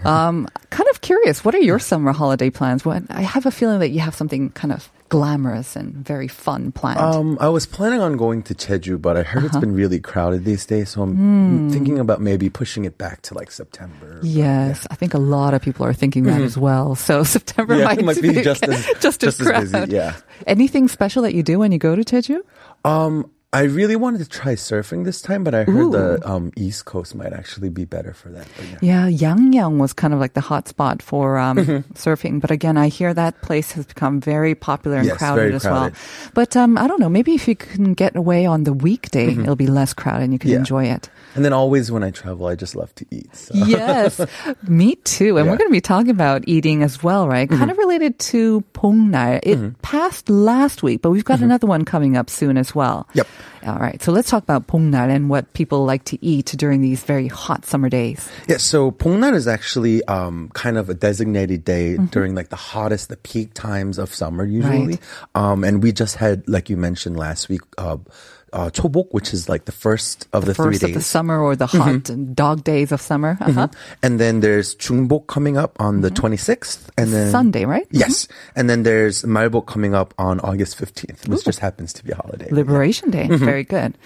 Um, 0.05 0.47
kind 0.69 0.87
of 0.91 1.01
curious. 1.01 1.43
What 1.43 1.55
are 1.55 1.59
your 1.59 1.79
summer 1.79 2.13
holiday 2.13 2.51
plans? 2.51 2.85
What 2.85 3.01
I 3.09 3.21
have 3.21 3.47
a 3.47 3.51
feeling 3.51 3.79
that 3.79 3.89
you 3.89 4.01
have 4.01 4.13
something 4.13 4.51
kind 4.51 4.73
of 4.73 4.91
glamorous 5.13 5.75
and 5.79 5.93
very 6.13 6.27
fun 6.27 6.71
planned. 6.71 6.99
Um, 6.99 7.37
I 7.39 7.49
was 7.57 7.65
planning 7.75 8.01
on 8.01 8.17
going 8.17 8.41
to 8.49 8.53
Jeju, 8.55 8.97
but 9.05 9.13
I 9.15 9.21
heard 9.21 9.43
Uh-huh. 9.45 9.47
it's 9.53 9.61
been 9.65 9.75
really 9.81 9.99
crowded 10.01 10.41
these 10.43 10.65
days, 10.65 10.89
so 10.89 11.03
I'm 11.05 11.13
Hmm. 11.15 11.69
thinking 11.69 11.97
about 11.99 12.19
maybe 12.29 12.49
pushing 12.49 12.83
it 12.89 12.97
back 12.97 13.21
to 13.29 13.37
like 13.39 13.51
September. 13.51 14.19
Yes, 14.23 14.87
I 14.89 14.95
think 14.95 15.13
a 15.13 15.19
lot 15.21 15.53
of 15.53 15.61
people 15.61 15.85
are 15.85 15.93
thinking 15.93 16.23
that 16.31 16.41
as 16.41 16.57
well. 16.57 16.95
So 16.95 17.23
September 17.37 17.73
Mm-hmm. 17.73 17.79
Yeah, 17.81 17.85
might, 17.93 18.05
might 18.17 18.21
be 18.21 18.41
just 18.51 18.63
as- 18.65 18.85
just, 19.05 19.21
just 19.21 19.39
as 19.41 19.47
busy, 19.47 19.69
crowded. 19.71 19.91
yeah. 19.93 20.13
Anything 20.47 20.87
special 20.89 21.21
that 21.23 21.33
you 21.37 21.43
do 21.43 21.59
when 21.61 21.71
you 21.71 21.77
go 21.79 21.95
to 21.95 22.03
Jeju? 22.03 22.39
Um, 22.83 23.29
I 23.53 23.63
really 23.69 23.95
wanted 23.95 24.17
to 24.23 24.27
try 24.29 24.55
surfing 24.55 25.05
this 25.05 25.21
time, 25.21 25.43
but 25.43 25.53
I 25.53 25.63
heard 25.63 25.91
the 25.91 26.19
um, 26.27 26.51
East 26.57 26.85
Coast 26.85 27.13
might 27.13 27.33
actually 27.33 27.69
be 27.69 27.85
better 27.85 28.11
for 28.11 28.29
that. 28.29 28.47
Yeah. 28.81 29.07
Yeah, 29.09 29.29
Yangyang 29.29 29.77
was 29.77 29.93
kind 29.93 30.11
of 30.13 30.19
like 30.19 30.33
the 30.33 30.41
hot 30.41 30.67
spot 30.67 31.01
for 31.03 31.37
um, 31.37 31.57
Mm-hmm. 31.57 31.93
surfing. 31.93 32.41
But 32.41 32.49
again, 32.49 32.77
I 32.77 32.87
hear 32.87 33.13
that 33.13 33.39
place 33.43 33.71
has 33.73 33.85
become 33.85 34.19
very 34.19 34.55
popular 34.55 34.97
and 34.97 35.05
Yes, 35.05 35.17
crowded 35.17 35.41
very 35.41 35.53
as 35.53 35.63
well. 35.65 35.91
But 36.33 36.57
um, 36.57 36.79
I 36.79 36.87
don't 36.87 36.99
know, 36.99 37.09
maybe 37.09 37.35
if 37.35 37.47
you 37.47 37.55
can 37.55 37.93
get 37.93 38.15
away 38.15 38.47
on 38.47 38.63
the 38.63 38.73
weekday, 38.73 39.29
it'll 39.37 39.55
be 39.55 39.67
less 39.67 39.93
crowded 39.93 40.23
and 40.25 40.33
you 40.33 40.39
can 40.39 40.49
Mm-hmm. 40.49 40.53
Yeah. 40.53 40.59
enjoy 40.65 40.85
it. 40.85 41.09
And 41.35 41.45
then 41.45 41.53
always 41.53 41.91
when 41.91 42.03
I 42.03 42.09
travel, 42.11 42.47
I 42.47 42.55
just 42.55 42.75
love 42.75 42.93
to 42.95 43.05
eat. 43.11 43.35
So. 43.35 43.53
yes, 43.55 44.19
me 44.67 44.95
too. 45.05 45.37
And 45.37 45.45
we're 45.47 45.53
Mm-hmm. 45.53 45.57
going 45.61 45.69
to 45.69 45.77
be 45.77 45.81
talking 45.81 46.09
about 46.09 46.43
eating 46.47 46.81
as 46.81 47.01
well, 47.03 47.27
right? 47.27 47.47
Kind 47.49 47.69
of 47.69 47.77
related 47.77 48.17
to 48.33 48.61
Pongnal. 48.73 49.39
It 49.43 49.81
passed 49.83 50.27
last 50.29 50.81
week, 50.81 51.01
but 51.03 51.11
we've 51.11 51.23
got 51.25 51.41
another 51.41 51.67
one 51.67 51.85
coming 51.85 52.17
up 52.17 52.29
soon 52.29 52.57
as 52.57 52.73
well. 52.73 53.05
Mm-hmm. 53.09 53.17
Yep. 53.19 53.27
All 53.65 53.77
right. 53.79 54.01
So 54.01 54.11
let's 54.11 54.29
talk 54.29 54.43
about 54.43 54.67
Pongnal 54.67 55.09
and 55.09 55.29
what 55.29 55.53
people 55.53 55.85
like 55.85 56.03
to 56.05 56.23
eat 56.25 56.47
during 56.57 56.81
these 56.81 57.03
very 57.03 57.27
hot 57.27 57.65
summer 57.65 57.87
days. 57.89 58.29
Yeah, 58.47 58.57
so 58.57 58.91
Pongnal 58.91 59.33
is 59.35 59.47
actually 59.47 60.03
um, 60.05 60.49
kind 60.53 60.77
of 60.77 60.89
a 60.89 60.93
designated 60.93 61.63
day 61.63 61.93
Mm-hmm. 61.93 62.05
during 62.07 62.35
like 62.35 62.49
the 62.49 62.55
hottest, 62.55 63.09
the 63.09 63.17
peak 63.17 63.53
times 63.53 63.97
of 63.97 64.13
summer 64.13 64.45
usually. 64.45 64.99
Um, 65.35 65.63
and 65.63 65.81
we 65.83 65.91
just 65.91 66.15
had, 66.15 66.47
like 66.47 66.69
you 66.69 66.77
mentioned 66.77 67.17
last 67.17 67.49
week, 67.49 67.61
uh, 67.77 67.97
uh, 68.53 68.69
Chobok, 68.69 69.07
which 69.11 69.33
is 69.33 69.49
like 69.49 69.65
the 69.65 69.71
first 69.73 70.27
of 70.31 70.45
the, 70.45 70.53
three 70.53 70.65
First 70.65 70.83
of 70.83 70.87
days. 70.87 70.89
Mm-hmm. 70.89 70.97
the 70.99 71.03
summer 71.03 71.41
or 71.41 71.55
the 71.55 71.65
hot 71.67 72.09
dog 72.35 72.63
days 72.63 72.91
of 72.91 73.01
summer. 73.01 73.37
Uh-huh. 73.41 73.67
And 74.01 74.19
then 74.19 74.39
there's 74.39 74.75
Jungbok 74.75 75.27
coming 75.27 75.57
up 75.57 75.75
on 75.79 76.01
the 76.01 76.09
26th. 76.09 76.89
And 76.97 77.11
then 77.11 77.31
Sunday, 77.31 77.65
right? 77.65 77.87
Yes. 77.91 78.27
And 78.55 78.69
then 78.69 78.83
there's 78.83 79.23
Malbok 79.23 79.65
coming 79.65 79.93
up 79.95 80.13
on 80.17 80.39
August 80.41 80.77
15th, 80.77 81.27
which 81.27 81.43
just 81.43 81.59
happens 81.59 81.91
to 81.93 82.03
be 82.05 82.11
a 82.11 82.15
holiday. 82.15 82.47
Liberation 82.51 83.09
Day. 83.09 83.27
Mm-hmm. 83.27 83.43
Very 83.43 83.63
good. 83.63 83.97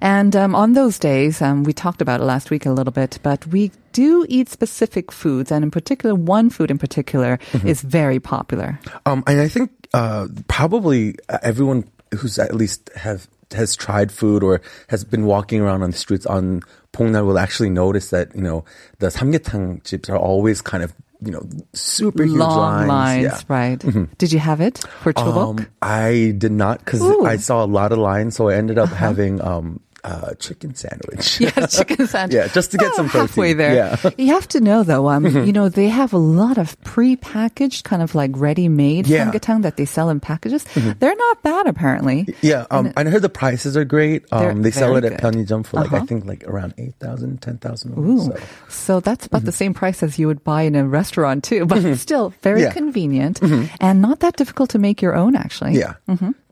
And 0.00 0.34
um, 0.34 0.54
on 0.54 0.72
those 0.72 0.98
days, 0.98 1.42
um, 1.42 1.62
we 1.64 1.72
talked 1.74 2.00
about 2.00 2.20
it 2.20 2.24
last 2.24 2.50
week 2.50 2.64
a 2.64 2.72
little 2.72 2.92
bit, 2.92 3.18
but 3.22 3.46
we 3.48 3.70
do 3.92 4.24
eat 4.30 4.48
specific 4.48 5.12
foods, 5.12 5.52
and 5.52 5.62
in 5.62 5.70
particular, 5.70 6.14
one 6.14 6.48
food 6.48 6.70
in 6.70 6.78
particular 6.78 7.38
Mm-hmm. 7.52 7.68
is 7.68 7.82
very 7.82 8.20
popular. 8.20 8.78
Um, 9.04 9.22
and 9.26 9.40
I 9.40 9.48
think 9.48 9.70
uh, 9.92 10.28
probably 10.48 11.16
everyone 11.42 11.84
who's 12.16 12.38
at 12.38 12.54
least 12.54 12.88
have 12.96 13.28
has 13.54 13.74
tried 13.76 14.12
food 14.12 14.42
or 14.42 14.60
has 14.88 15.04
been 15.04 15.24
walking 15.26 15.60
around 15.60 15.82
on 15.82 15.90
the 15.90 15.96
streets 15.96 16.26
on 16.26 16.60
Pongnal 16.92 17.24
will 17.26 17.38
actually 17.38 17.70
notice 17.70 18.10
that 18.10 18.34
you 18.34 18.42
know 18.42 18.64
the 18.98 19.08
samgyetang 19.08 19.82
chips 19.84 20.08
are 20.10 20.18
always 20.18 20.60
kind 20.60 20.82
of 20.82 20.92
you 21.22 21.30
know 21.30 21.42
super 21.72 22.24
huge 22.24 22.36
Long 22.38 22.86
lines, 22.88 23.22
Yeah. 23.24 23.40
right? 23.48 23.78
Did 24.18 24.32
you 24.32 24.38
have 24.38 24.60
it 24.60 24.78
for 25.02 25.12
chobok? 25.12 25.60
Um, 25.60 25.66
I 25.82 26.34
did 26.36 26.52
not 26.52 26.78
because 26.84 27.02
Uh-huh. 27.02 27.24
I 27.24 27.36
saw 27.36 27.64
a 27.64 27.66
lot 27.70 27.92
of 27.92 27.98
lines, 27.98 28.34
so 28.36 28.48
I 28.48 28.54
ended 28.56 28.78
up 28.78 28.88
having 28.88 29.40
um, 29.40 29.80
uh, 30.04 30.34
chicken 30.38 30.74
sandwich. 30.74 31.40
Yeah, 31.44 31.66
chicken 31.66 32.06
sandwich. 32.06 32.34
Yeah, 32.38 32.48
just 32.48 32.70
to 32.72 32.78
get 32.78 32.92
Oh, 32.92 32.96
some 32.96 33.08
protein. 33.08 33.26
halfway 33.28 33.52
there. 33.52 33.74
Yeah. 33.74 33.96
Mm-hmm. 33.96 34.20
You 34.20 34.28
have 34.34 34.48
to 34.48 34.60
know 34.60 34.82
though, 34.82 35.08
um, 35.08 35.26
you 35.26 35.52
know, 35.52 35.68
they 35.68 35.88
have 35.88 36.12
a 36.12 36.18
lot 36.18 36.58
of 36.58 36.80
pre-packaged, 36.82 37.84
kind 37.84 38.02
of 38.02 38.14
like 38.14 38.30
ready-made 38.34 39.06
Yeah. 39.06 39.24
Mm-hmm. 39.26 39.30
samgyetang 39.36 39.62
that 39.62 39.76
they 39.76 39.84
sell 39.84 40.08
in 40.10 40.20
packages. 40.20 40.64
They're 40.74 41.16
not 41.16 41.42
bad 41.42 41.66
apparently. 41.66 42.26
Yeah, 42.42 42.66
um, 42.70 42.92
I 42.96 43.04
heard 43.04 43.22
the 43.22 43.28
prices 43.28 43.76
are 43.76 43.84
great. 43.84 44.24
Um, 44.32 44.62
they 44.62 44.70
sell 44.70 44.96
it 44.96 45.04
at 45.04 45.20
good. 45.20 45.20
Pyeongjam 45.20 45.66
for 45.66 45.76
like 45.80 45.92
I 45.92 45.96
Uh-huh. 45.98 46.06
think 46.06 46.24
like 46.24 46.44
around 46.44 46.74
8,000, 46.78 47.42
10,000. 47.42 47.98
Ooh. 47.98 48.18
So. 48.24 48.36
So 48.68 49.00
that's 49.00 49.26
about 49.26 49.44
the 49.44 49.52
same 49.52 49.74
price 49.74 50.02
as 50.02 50.18
you 50.18 50.26
would 50.26 50.42
buy 50.44 50.62
in 50.62 50.74
a 50.74 50.86
restaurant 50.86 51.44
too, 51.44 51.66
but 51.66 51.82
still 51.98 52.32
very 52.42 52.60
Mm-hmm. 52.60 52.64
Yeah. 52.64 52.68
Mm-hmm. 52.70 52.78
convenient 52.78 53.36
and 53.80 54.00
not 54.02 54.20
that 54.20 54.36
difficult 54.36 54.70
to 54.70 54.78
make 54.78 55.00
your 55.02 55.14
own 55.14 55.36
actually. 55.36 55.74
Yeah, 55.78 55.94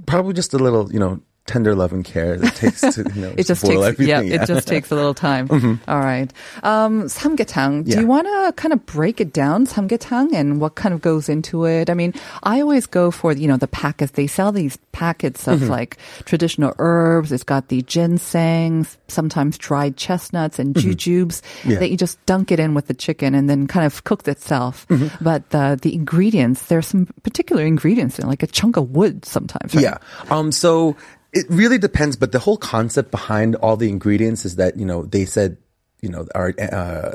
probably 0.07 0.33
just 0.35 0.55
a 0.55 0.59
little, 0.59 0.93
you 0.93 0.99
know, 0.99 1.21
tender 1.49 1.75
love 1.75 1.93
and 1.93 2.05
care 2.05 2.37
that 2.37 2.55
takes 2.55 2.81
to 2.83 3.03
you 3.17 3.23
know 3.23 3.33
It 3.41 3.47
just 3.49 3.65
takes, 3.65 3.81
yeah, 3.99 4.19
everything. 4.21 4.33
it 4.33 4.47
just 4.47 4.69
takes 4.75 4.93
a 4.93 4.95
little 4.95 5.15
time. 5.15 5.49
All 5.89 5.99
right. 5.99 6.31
Um, 6.63 7.05
samgyetang. 7.09 7.85
Do 7.85 7.91
Yeah. 7.93 8.01
you 8.01 8.07
want 8.07 8.29
to 8.29 8.53
kind 8.61 8.73
of 8.73 8.85
break 8.87 9.21
it 9.21 9.33
down, 9.33 9.67
samgyetang, 9.67 10.35
and 10.37 10.61
what 10.61 10.75
kind 10.77 10.93
of 10.95 11.01
goes 11.01 11.29
into 11.29 11.65
it? 11.65 11.89
I 11.91 11.95
mean, 11.95 12.13
I 12.45 12.61
always 12.61 12.85
go 12.87 13.11
for, 13.11 13.33
you 13.33 13.49
know, 13.49 13.57
the 13.57 13.67
packets. 13.67 14.13
They 14.13 14.27
sell 14.29 14.53
these 14.53 14.77
packets 14.93 15.49
of 15.49 15.59
Mm-hmm. 15.59 15.71
like 15.73 15.97
traditional 16.29 16.75
herbs. 16.79 17.33
It's 17.33 17.43
got 17.43 17.69
the 17.69 17.83
ginseng, 17.83 18.87
sometimes 19.09 19.57
dried 19.59 19.97
chestnuts 19.97 20.59
and 20.59 20.75
jujubes 20.77 21.41
Mm-hmm. 21.41 21.71
Yeah. 21.73 21.79
that 21.81 21.89
you 21.91 21.97
just 21.97 22.21
dunk 22.27 22.53
it 22.53 22.61
in 22.61 22.75
with 22.75 22.87
the 22.87 22.95
chicken 22.95 23.35
and 23.35 23.49
then 23.49 23.67
kind 23.67 23.87
of 23.87 24.05
cooked 24.05 24.29
itself. 24.29 24.87
Mm-hmm. 24.89 25.25
But 25.25 25.49
the, 25.51 25.79
the 25.81 25.95
ingredients, 25.95 26.67
there's 26.67 26.87
some 26.87 27.07
particular 27.23 27.65
ingredients 27.65 28.19
in 28.19 28.27
it, 28.27 28.29
like 28.29 28.43
a 28.43 28.47
chunk 28.47 28.77
of 28.77 28.91
wood 28.91 29.25
sometimes. 29.25 29.75
Right? 29.75 29.83
Yeah. 29.83 29.99
Um. 30.31 30.53
So 30.53 30.97
it 31.33 31.47
really 31.49 31.79
depends, 31.79 32.17
but 32.17 32.33
the 32.33 32.39
whole 32.39 32.57
concept 32.57 33.11
behind 33.11 33.57
all 33.57 33.77
the 33.77 33.89
ingredients 33.89 34.45
is 34.45 34.57
that 34.57 34.79
you 34.79 34.87
know 34.87 35.03
they 35.05 35.25
said 35.25 35.57
you 36.01 36.09
know 36.09 36.27
our 36.35 36.55
uh, 36.61 37.13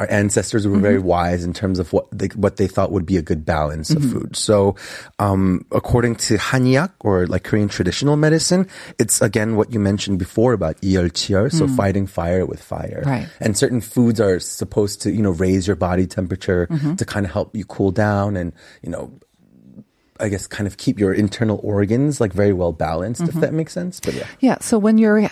our 0.00 0.10
ancestors 0.10 0.66
were 0.66 0.72
mm-hmm. 0.72 0.82
very 0.82 0.98
wise 0.98 1.44
in 1.44 1.52
terms 1.52 1.78
of 1.78 1.92
what 1.92 2.06
they, 2.10 2.28
what 2.28 2.56
they 2.56 2.66
thought 2.66 2.90
would 2.90 3.04
be 3.04 3.18
a 3.18 3.22
good 3.22 3.44
balance 3.44 3.90
mm-hmm. 3.90 4.02
of 4.02 4.10
food. 4.10 4.34
So, 4.34 4.74
um, 5.18 5.66
according 5.72 6.16
to 6.16 6.38
Hanyak 6.38 6.90
or 7.00 7.26
like 7.26 7.44
Korean 7.44 7.68
traditional 7.68 8.16
medicine, 8.16 8.66
it's 8.98 9.20
again 9.20 9.56
what 9.56 9.72
you 9.72 9.78
mentioned 9.78 10.18
before 10.18 10.54
about 10.54 10.80
yeolcheol, 10.80 11.52
so 11.52 11.66
mm. 11.66 11.76
fighting 11.76 12.06
fire 12.06 12.46
with 12.46 12.62
fire. 12.62 13.02
Right. 13.04 13.28
And 13.40 13.58
certain 13.58 13.82
foods 13.82 14.20
are 14.20 14.40
supposed 14.40 15.02
to, 15.02 15.12
you 15.12 15.20
know, 15.20 15.32
raise 15.32 15.66
your 15.66 15.76
body 15.76 16.06
temperature 16.06 16.66
mm-hmm. 16.66 16.94
to 16.94 17.04
kind 17.04 17.26
of 17.26 17.32
help 17.32 17.54
you 17.54 17.66
cool 17.66 17.92
down 17.92 18.38
and, 18.38 18.54
you 18.82 18.88
know, 18.88 19.12
I 20.20 20.28
guess 20.28 20.46
kind 20.46 20.66
of 20.66 20.76
keep 20.76 20.98
your 21.00 21.12
internal 21.12 21.60
organs 21.62 22.20
like 22.20 22.32
very 22.32 22.52
well 22.52 22.72
balanced, 22.72 23.22
if 23.22 23.34
that 23.40 23.52
makes 23.54 23.72
sense. 23.72 24.00
But 24.00 24.14
yeah. 24.14 24.26
Yeah. 24.40 24.58
So 24.60 24.78
when 24.78 24.98
you're 24.98 25.28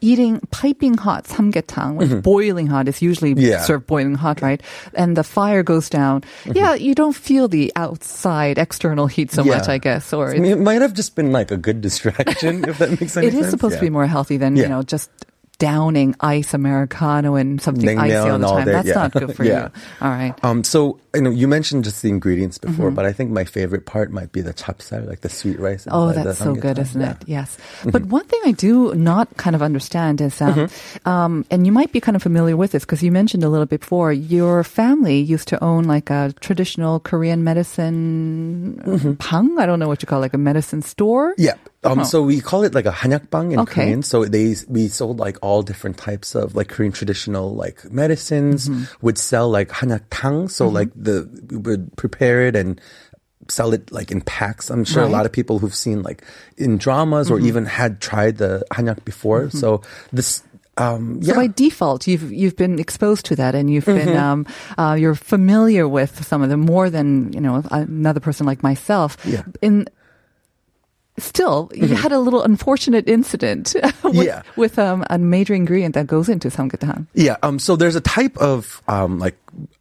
eating 0.00 0.38
piping 0.50 0.94
hot 0.94 1.24
samgyetang, 1.24 1.94
when 1.96 2.10
it's 2.12 2.20
boiling 2.20 2.66
hot, 2.66 2.88
it's 2.88 3.00
usually 3.00 3.34
Mm-hmm. 3.34 3.40
Yeah. 3.56 3.62
served 3.62 3.86
boiling 3.86 4.14
hot, 4.16 4.42
right? 4.42 4.60
And 4.92 5.16
the 5.16 5.24
fire 5.24 5.62
goes 5.62 5.88
down. 5.88 6.20
Mm-hmm. 6.44 6.56
Yeah, 6.56 6.74
you 6.74 6.94
don't 6.94 7.16
feel 7.16 7.48
the 7.48 7.72
outside 7.76 8.58
external 8.58 9.06
heat 9.06 9.30
so 9.32 9.44
much, 9.44 9.68
I 9.68 9.78
guess. 9.78 10.12
Or 10.12 10.30
I 10.34 10.38
mean, 10.38 10.52
it 10.52 10.58
might 10.60 10.82
have 10.82 10.92
just 10.92 11.16
been 11.16 11.32
like 11.32 11.50
a 11.50 11.56
good 11.56 11.80
distraction, 11.80 12.68
if 12.68 12.78
that 12.78 13.00
makes 13.00 13.16
any 13.16 13.28
it 13.28 13.32
sense. 13.32 13.46
is 13.46 13.50
supposed 13.50 13.76
to 13.76 13.80
be 13.80 13.88
more 13.90 14.06
healthy 14.06 14.36
than, 14.36 14.56
you 14.56 14.68
know, 14.68 14.82
just 14.82 15.10
downing 15.58 16.16
ice 16.18 16.52
americano 16.52 17.36
and 17.36 17.62
something 17.62 17.88
icy 17.96 18.12
Naengmyeon 18.12 18.32
all 18.32 18.38
the 18.40 18.46
all 18.46 18.56
time. 18.56 18.64
day, 18.66 18.72
That's 18.72 18.88
yeah. 18.88 18.94
not 18.94 19.12
good 19.12 19.36
for 19.36 19.44
Yeah. 19.46 19.68
you. 19.72 19.80
All 20.02 20.10
right. 20.10 20.34
Um, 20.44 20.64
so 20.64 20.98
you 21.14 21.22
know, 21.22 21.30
you 21.30 21.46
mentioned 21.48 21.84
just 21.84 22.02
the 22.02 22.08
ingredients 22.10 22.58
before, 22.58 22.86
Mm-hmm. 22.90 22.94
but 22.98 23.06
I 23.06 23.12
think 23.12 23.30
my 23.30 23.44
favorite 23.44 23.86
part 23.86 24.10
might 24.10 24.32
be 24.32 24.40
the 24.42 24.52
chapsal, 24.52 25.06
like 25.06 25.20
the 25.22 25.28
sweet 25.30 25.58
rice. 25.58 25.86
Oh, 25.90 26.12
that's 26.12 26.38
so 26.38 26.54
good, 26.54 26.78
isn't 26.78 27.00
Yeah. 27.00 27.12
it? 27.12 27.18
Yes. 27.26 27.56
But 27.86 28.06
one 28.06 28.24
thing 28.24 28.40
I 28.44 28.52
do 28.52 28.94
not 28.94 29.30
kind 29.36 29.54
of 29.54 29.62
understand 29.62 30.20
is, 30.20 30.40
um, 30.42 30.68
um, 31.06 31.44
and 31.50 31.64
you 31.66 31.72
might 31.72 31.92
be 31.92 32.00
kind 32.00 32.16
of 32.16 32.22
familiar 32.22 32.56
with 32.56 32.72
this 32.72 32.84
because 32.84 33.02
you 33.02 33.12
mentioned 33.12 33.44
a 33.44 33.48
little 33.48 33.66
bit 33.66 33.80
before, 33.80 34.12
your 34.12 34.64
family 34.64 35.18
used 35.22 35.48
to 35.48 35.62
own 35.62 35.84
like 35.84 36.10
a 36.10 36.34
traditional 36.40 36.98
Korean 37.00 37.44
medicine 37.44 39.16
pang. 39.18 39.58
I 39.58 39.66
don't 39.66 39.78
know 39.78 39.88
what 39.88 40.02
you 40.02 40.06
call 40.06 40.18
it, 40.20 40.22
like 40.30 40.34
a 40.34 40.38
medicine 40.38 40.82
store. 40.82 41.34
Yeah. 41.38 41.54
Um, 41.84 42.00
Oh. 42.00 42.02
So 42.02 42.22
we 42.22 42.40
call 42.40 42.64
it 42.64 42.72
like 42.74 42.86
a 42.86 42.92
hanyakbang 42.92 43.52
in 43.52 43.60
Okay. 43.60 43.84
Korean. 43.92 44.02
So 44.02 44.24
they 44.24 44.56
we 44.68 44.88
sold 44.88 45.20
like 45.20 45.36
all 45.44 45.60
different 45.62 45.98
types 46.00 46.34
of 46.34 46.56
like 46.56 46.68
Korean 46.72 46.92
traditional 46.92 47.54
like 47.54 47.84
medicines. 47.92 48.68
Mm-hmm. 48.68 48.84
Would 49.04 49.18
sell 49.20 49.50
like 49.52 49.68
hanyaktang. 49.68 50.48
So 50.50 50.68
like 50.68 50.88
the 51.04 51.28
we 51.50 51.56
would 51.58 51.94
prepare 51.96 52.46
it 52.48 52.56
and 52.56 52.80
sell 53.48 53.72
it 53.76 53.92
like 53.92 54.10
in 54.10 54.20
packs. 54.22 54.70
I'm 54.70 54.84
sure 54.84 55.02
Right. 55.02 55.06
Mm-hmm. 55.06 55.14
a 55.14 55.16
lot 55.16 55.26
of 55.26 55.32
people 55.32 55.58
who've 55.60 55.74
seen 55.74 56.02
like 56.02 56.24
in 56.56 56.78
dramas 56.78 57.30
or 57.30 57.38
even 57.40 57.66
had 57.68 58.00
tried 58.00 58.38
the 58.38 58.64
hanyak 58.72 59.04
before. 59.04 59.50
So 59.50 59.82
this. 60.12 60.42
Um, 60.76 61.22
So 61.22 61.34
by 61.38 61.46
default, 61.46 62.08
you've 62.10 62.32
you've 62.34 62.56
been 62.58 62.80
exposed 62.82 63.26
to 63.30 63.36
that, 63.36 63.54
and 63.54 63.70
you've 63.70 63.86
been 63.86 64.16
um, 64.18 64.42
uh, 64.74 64.96
you're 64.98 65.14
familiar 65.14 65.86
with 65.86 66.26
some 66.26 66.42
of 66.42 66.50
them 66.50 66.66
more 66.66 66.90
than 66.90 67.30
you 67.32 67.38
know 67.40 67.62
another 67.70 68.18
person 68.18 68.42
like 68.42 68.64
myself. 68.66 69.14
Yeah. 69.22 69.46
In 69.62 69.86
still, 71.18 71.70
you 71.74 71.94
had 71.94 72.10
a 72.10 72.18
little 72.18 72.42
unfortunate 72.42 73.06
incident 73.08 73.74
with, 74.02 74.14
Yeah. 74.26 74.42
with 74.56 74.78
um, 74.78 75.04
a 75.10 75.18
major 75.18 75.54
ingredient 75.54 75.94
that 75.94 76.06
goes 76.08 76.28
into 76.28 76.48
samgyetang. 76.50 77.06
Yeah. 77.14 77.36
Um. 77.42 77.58
So 77.58 77.76
there's 77.76 77.94
a 77.94 78.00
type 78.02 78.36
of 78.38 78.82
um 78.88 79.18
like 79.22 79.38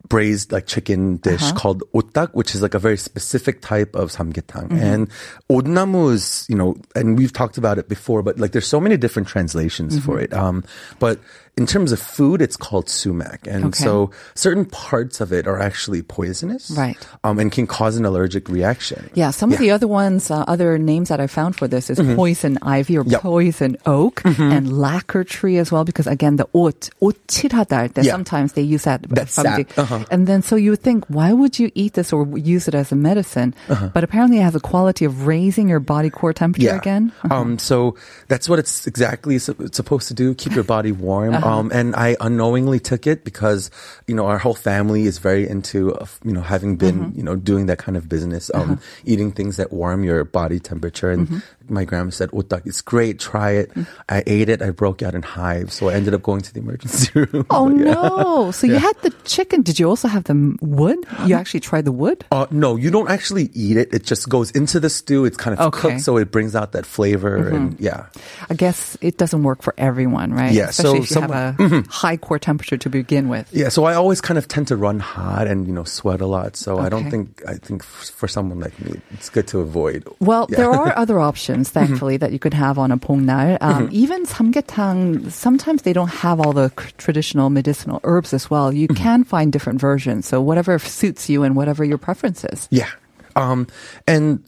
braised 0.09 0.53
like 0.53 0.67
chicken 0.67 1.17
dish 1.19 1.43
Uh-huh. 1.43 1.55
called 1.59 1.83
otdak, 1.95 2.31
which 2.33 2.55
is 2.55 2.63
like 2.63 2.75
a 2.75 2.79
very 2.79 2.97
specific 2.97 3.61
type 3.61 3.95
of 3.95 4.11
samgyetang. 4.11 4.69
Mm-hmm. 4.73 4.79
And 4.83 5.03
odnamu 5.51 6.13
is 6.13 6.47
you 6.49 6.57
know, 6.57 6.77
and 6.97 7.17
we've 7.19 7.33
talked 7.33 7.59
about 7.59 7.79
it 7.79 7.89
before, 7.89 8.23
but 8.23 8.39
like 8.39 8.53
there's 8.53 8.67
so 8.67 8.81
many 8.81 8.97
different 8.97 9.29
translations 9.29 9.99
for 10.01 10.17
Mm-hmm. 10.17 10.33
it. 10.33 10.35
Um. 10.35 10.65
But 10.99 11.21
in 11.59 11.67
terms 11.67 11.91
of 11.91 11.99
food, 11.99 12.39
it's 12.41 12.55
called 12.57 12.87
sumac, 12.89 13.43
and 13.51 13.75
Okay. 13.75 13.83
so 13.83 14.11
certain 14.39 14.63
parts 14.65 15.21
of 15.21 15.33
it 15.35 15.47
are 15.51 15.59
actually 15.59 16.03
poisonous. 16.03 16.71
Right. 16.71 16.97
Um. 17.27 17.39
And 17.39 17.51
can 17.51 17.67
cause 17.67 17.97
an 17.99 18.07
allergic 18.07 18.49
reaction. 18.49 19.11
Yeah, 19.15 19.31
some 19.35 19.53
of 19.53 19.59
the 19.59 19.71
other 19.75 19.87
ones, 19.91 20.31
uh, 20.31 20.47
other 20.49 20.79
names 20.79 21.11
that 21.11 21.19
I 21.21 21.27
found 21.27 21.57
for 21.59 21.67
this 21.67 21.91
is 21.91 21.99
poison 22.17 22.57
ivy 22.63 22.97
or 22.97 23.03
Mm-hmm. 23.05 23.11
Yep. 23.13 23.21
Mm-hmm. 23.21 23.29
poison 23.29 23.73
oak 23.87 24.23
and 24.25 24.71
lacquer 24.73 25.23
tree 25.25 25.59
as 25.59 25.71
well, 25.75 25.85
because 25.85 26.07
again, 26.07 26.37
the 26.39 26.47
ot, 26.55 26.91
오칠하다, 27.03 27.95
that 27.95 28.05
Yeah. 28.07 28.13
sometimes 28.15 28.53
they 28.55 28.63
use 28.63 28.85
that. 28.87 29.03
That 29.11 29.29
from 29.29 29.45
sap, 29.45 29.67
the- 29.67 29.83
uh-huh. 29.83 29.92
And 30.12 30.28
then 30.28 30.42
so 30.42 30.56
you 30.56 30.72
would 30.72 30.82
think, 30.82 31.06
why 31.08 31.34
would 31.34 31.60
you 31.60 31.72
eat 31.76 31.94
this 31.94 32.14
or 32.14 32.26
use 32.38 32.68
it 32.68 32.76
as 32.76 32.92
a 32.92 32.96
medicine? 32.96 33.54
Uh-huh. 33.70 33.90
But 33.94 34.04
apparently 34.04 34.40
it 34.40 34.44
has 34.44 34.56
a 34.56 34.60
quality 34.60 35.06
of 35.06 35.28
raising 35.28 35.70
your 35.70 35.80
body 35.80 36.10
core 36.10 36.34
temperature 36.34 36.76
again. 36.76 37.12
Um, 37.30 37.58
so 37.60 37.96
that's 38.28 38.48
what 38.50 38.60
it's 38.60 38.88
exactly 38.88 39.36
it's 39.36 39.46
supposed 39.76 40.08
to 40.10 40.14
do, 40.14 40.34
keep 40.36 40.54
your 40.54 40.64
body 40.64 40.92
warm. 40.92 41.34
Uh-huh. 41.36 41.48
Um, 41.60 41.72
and 41.74 41.96
I 41.96 42.16
unknowingly 42.20 42.80
took 42.80 43.08
it 43.08 43.24
because, 43.24 43.70
you 44.08 44.16
know, 44.16 44.26
our 44.26 44.38
whole 44.38 44.56
family 44.56 45.04
is 45.04 45.18
very 45.20 45.48
into, 45.48 45.94
uh, 45.96 46.06
you 46.24 46.32
know, 46.34 46.42
having 46.42 46.76
been, 46.78 46.94
Mm-hmm. 46.94 47.18
you 47.18 47.24
know, 47.24 47.36
doing 47.36 47.66
that 47.68 47.78
kind 47.80 47.98
of 47.98 48.08
business, 48.08 48.52
um, 48.54 48.62
Uh-huh. 48.62 48.76
eating 49.06 49.32
things 49.32 49.58
that 49.58 49.74
warm 49.74 50.04
your 50.04 50.24
body 50.24 50.60
temperature. 50.60 51.12
And 51.12 51.28
Mm-hmm. 51.28 51.74
my 51.74 51.86
grandma 51.86 52.12
said, 52.12 52.30
Otak, 52.32 52.66
it's 52.66 52.82
great. 52.82 53.20
Try 53.20 53.52
it. 53.64 53.72
I 54.10 54.24
ate 54.28 54.50
it. 54.50 54.62
I 54.62 54.70
broke 54.72 55.02
out 55.02 55.16
in 55.16 55.22
hives. 55.24 55.74
So 55.74 55.90
I 55.90 55.94
ended 55.96 56.14
up 56.14 56.22
going 56.22 56.42
to 56.42 56.54
the 56.54 56.60
emergency 56.60 57.10
room. 57.16 57.46
Oh 57.50 57.70
yeah. 57.76 57.94
no! 57.94 58.52
So 58.52 58.68
you 58.68 58.76
had 58.78 58.96
the 59.02 59.12
chicken. 59.26 59.62
Did 59.64 59.80
you 59.80 59.83
also 59.88 60.08
have 60.08 60.24
the 60.26 60.56
wood? 60.62 60.98
You 61.26 61.36
actually 61.36 61.60
try 61.62 61.82
the 61.82 61.92
wood? 61.92 62.26
Uh, 62.32 62.46
no, 62.52 62.76
you 62.76 62.90
don't 62.92 63.10
actually 63.10 63.50
eat 63.54 63.78
it. 63.78 63.94
It 63.94 64.04
just 64.04 64.30
goes 64.30 64.52
into 64.52 64.80
the 64.80 64.90
stew. 64.90 65.26
It's 65.26 65.38
kind 65.38 65.58
of 65.58 65.66
Okay. 65.68 65.78
Mm-hmm. 65.78 65.88
cooked, 65.96 66.02
so 66.06 66.18
it 66.18 66.32
brings 66.32 66.56
out 66.56 66.72
that 66.74 66.86
flavor. 66.86 67.48
And 67.50 67.80
yeah. 67.80 68.08
I 68.50 68.54
guess 68.54 68.98
it 69.02 69.18
doesn't 69.18 69.44
work 69.44 69.62
for 69.62 69.74
everyone, 69.78 70.34
right? 70.34 70.52
Yeah, 70.54 70.70
so 70.72 70.96
Especially 70.96 71.00
if 71.00 71.10
you 71.12 71.22
have 71.22 71.56
someone- 71.58 71.86
a 71.86 71.90
high 71.92 72.18
core 72.18 72.40
temperature 72.40 72.78
to 72.78 72.90
begin 72.90 73.30
with. 73.30 73.48
Yeah, 73.52 73.70
so 73.70 73.86
I 73.86 73.94
always 73.96 74.22
kind 74.22 74.38
of 74.38 74.48
tend 74.48 74.68
to 74.70 74.76
run 74.76 75.00
hot 75.00 75.48
and 75.48 75.68
you 75.68 75.74
know 75.74 75.84
sweat 75.84 76.22
a 76.22 76.28
lot. 76.28 76.56
So 76.56 76.80
I 76.80 76.90
don't 76.90 77.10
think 77.10 77.42
I 77.48 77.56
think 77.56 77.82
f- 77.84 78.12
for 78.16 78.28
someone 78.28 78.60
like 78.60 78.74
me, 78.82 79.00
it's 79.12 79.30
good 79.30 79.48
to 79.48 79.60
avoid. 79.62 80.04
Well, 80.20 80.48
Yeah. 80.50 80.58
there 80.58 80.72
are 80.72 80.94
other 81.04 81.20
options, 81.20 81.70
thankfully, 81.70 82.18
that 82.18 82.32
you 82.32 82.40
could 82.40 82.54
have 82.54 82.78
on 82.78 82.92
a 82.92 82.98
pongnal. 82.98 83.58
Um, 83.62 83.90
Even 83.92 84.26
samgyetang, 84.26 85.32
sometimes 85.32 85.82
they 85.84 85.94
don't 85.94 86.10
have 86.10 86.40
all 86.40 86.54
the 86.54 86.70
traditional 86.98 87.50
medicinal 87.50 88.00
herbs 88.04 88.34
as 88.34 88.50
well. 88.50 88.72
You 88.74 88.88
can 88.88 89.24
find 89.24 89.52
different 89.52 89.73
versions. 89.80 90.28
So 90.28 90.42
whatever 90.42 90.78
suits 90.80 91.30
you 91.30 91.44
and 91.44 91.56
whatever 91.56 91.84
your 91.84 91.98
preference 91.98 92.44
is. 92.46 92.68
Yeah, 92.72 92.90
um, 93.36 93.68
and 94.08 94.44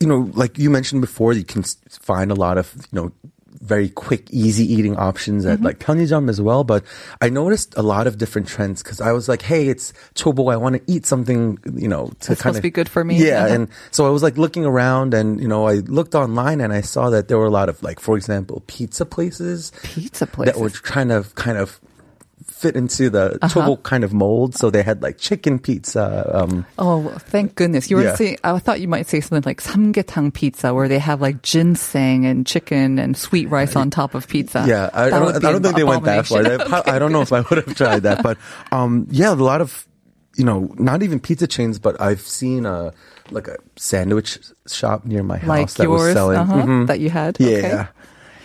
you 0.00 0.06
know, 0.08 0.30
like 0.34 0.58
you 0.58 0.68
mentioned 0.70 1.00
before, 1.00 1.32
you 1.32 1.44
can 1.44 1.62
find 1.88 2.30
a 2.30 2.34
lot 2.34 2.58
of 2.58 2.72
you 2.90 3.00
know 3.00 3.12
very 3.60 3.88
quick, 3.90 4.28
easy 4.32 4.64
eating 4.74 4.96
options 4.96 5.44
Mm-hmm. 5.44 5.52
at 5.52 5.60
like 5.60 5.78
Pyeongjam 5.78 6.28
as 6.28 6.40
well. 6.40 6.64
But 6.64 6.82
I 7.20 7.28
noticed 7.28 7.74
a 7.76 7.82
lot 7.82 8.08
of 8.08 8.18
different 8.18 8.48
trends 8.48 8.82
because 8.82 9.00
I 9.00 9.12
was 9.12 9.28
like, 9.28 9.40
hey, 9.42 9.68
it's 9.68 9.92
chobo. 10.16 10.52
I 10.52 10.56
want 10.56 10.74
to 10.74 10.82
eat 10.92 11.06
something, 11.06 11.58
you 11.76 11.86
know, 11.86 12.10
to 12.20 12.34
kind 12.34 12.56
of 12.56 12.62
be 12.62 12.70
good 12.70 12.88
for 12.88 13.04
me. 13.04 13.24
Yeah, 13.24 13.44
Uh-huh. 13.44 13.54
and 13.54 13.68
so 13.92 14.04
I 14.04 14.10
was 14.10 14.22
like 14.24 14.36
looking 14.36 14.64
around, 14.64 15.14
and 15.14 15.40
you 15.40 15.46
know, 15.46 15.68
I 15.68 15.74
looked 15.74 16.16
online 16.16 16.60
and 16.60 16.72
I 16.72 16.80
saw 16.80 17.10
that 17.10 17.28
there 17.28 17.38
were 17.38 17.46
a 17.46 17.50
lot 17.50 17.68
of 17.68 17.80
like, 17.84 18.00
for 18.00 18.16
example, 18.16 18.64
pizza 18.66 19.06
places 19.06 19.70
Pizza 19.84 20.26
places. 20.26 20.54
that 20.54 20.60
were 20.60 20.70
trying 20.70 21.08
to 21.10 21.24
kind 21.36 21.58
of 21.58 21.78
fit 22.62 22.78
into 22.78 23.10
the 23.10 23.36
Uh-huh. 23.42 23.74
uh 23.74 23.76
kind 23.82 24.06
of 24.06 24.14
mold. 24.14 24.54
So 24.54 24.70
they 24.70 24.82
had 24.86 25.02
like 25.02 25.18
chicken 25.18 25.58
pizza. 25.58 26.06
Um, 26.30 26.62
Oh, 26.78 27.10
thank 27.26 27.58
goodness. 27.58 27.90
You 27.90 27.98
were 27.98 28.06
Yeah. 28.06 28.14
saying, 28.14 28.38
I 28.46 28.54
thought 28.62 28.78
you 28.78 28.86
might 28.86 29.10
say 29.10 29.18
something 29.20 29.42
like 29.42 29.58
samgyetang 29.60 30.30
pizza 30.32 30.70
where 30.72 30.86
they 30.86 31.02
have 31.02 31.18
like 31.20 31.42
ginseng 31.42 32.22
and 32.24 32.46
chicken 32.46 33.02
and 33.02 33.18
sweet 33.18 33.50
rice 33.50 33.74
on 33.74 33.90
top 33.90 34.14
of 34.14 34.30
pizza. 34.30 34.62
yeah, 34.66 34.88
I, 34.94 35.06
I 35.06 35.10
don't, 35.10 35.34
I 35.44 35.50
don't 35.50 35.62
think 35.62 35.74
they 35.76 35.84
went 35.84 36.04
that 36.06 36.26
far. 36.30 36.42
They 36.46 36.56
prob- 36.62 36.86
I 36.86 36.98
don't 37.02 37.10
know 37.10 37.22
if 37.26 37.32
I 37.34 37.42
would 37.42 37.58
have 37.66 37.74
tried 37.74 38.06
that, 38.06 38.22
but 38.22 38.38
um, 38.70 39.06
yeah, 39.10 39.32
a 39.32 39.34
lot 39.34 39.60
of 39.60 39.86
you 40.38 40.44
know, 40.48 40.72
not 40.78 41.02
even 41.02 41.20
pizza 41.20 41.44
chains, 41.46 41.76
but 41.78 42.00
I've 42.00 42.22
seen 42.24 42.64
a 42.64 42.94
like 43.30 43.48
a 43.48 43.56
sandwich 43.76 44.38
shop 44.66 45.04
near 45.04 45.22
my 45.22 45.36
house 45.36 45.48
like 45.48 45.68
that 45.76 45.90
was 45.90 46.12
selling 46.16 46.38
uh-huh, 46.40 46.62
Mhm. 46.64 46.86
that 46.88 47.00
you 47.00 47.10
had. 47.10 47.36
Yeah. 47.38 47.48
Okay. 47.58 47.84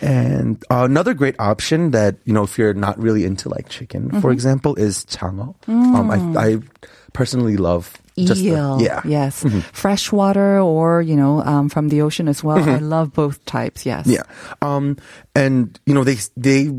And 0.00 0.62
uh, 0.70 0.84
another 0.84 1.14
great 1.14 1.34
option 1.38 1.90
that 1.92 2.16
you 2.24 2.32
know, 2.32 2.44
if 2.44 2.58
you're 2.58 2.74
not 2.74 2.98
really 2.98 3.24
into 3.24 3.48
like 3.48 3.68
chicken, 3.68 4.08
Mm-hmm. 4.08 4.20
for 4.20 4.30
example, 4.30 4.74
is 4.76 5.04
chango. 5.06 5.54
Um, 5.66 6.10
I, 6.10 6.18
I 6.38 6.58
personally 7.12 7.56
love 7.56 7.96
just 8.16 8.42
the- 8.42 8.50
Mm. 8.50 8.78
Eel, 8.78 8.82
yeah, 8.82 9.00
Mm-hmm. 9.00 9.10
yes, 9.10 9.44
freshwater 9.72 10.60
or 10.60 11.02
you 11.02 11.16
know 11.16 11.42
um, 11.42 11.68
from 11.68 11.88
the 11.88 12.02
ocean 12.02 12.28
as 12.28 12.42
well. 12.44 12.58
I 12.58 12.78
love 12.78 13.12
both 13.12 13.44
types. 13.44 13.86
Yes, 13.86 14.06
Mm-hmm. 14.06 14.22
yeah. 14.22 14.24
Um, 14.62 14.96
and 15.34 15.78
you 15.86 15.94
know, 15.94 16.04
they 16.04 16.16
they 16.36 16.70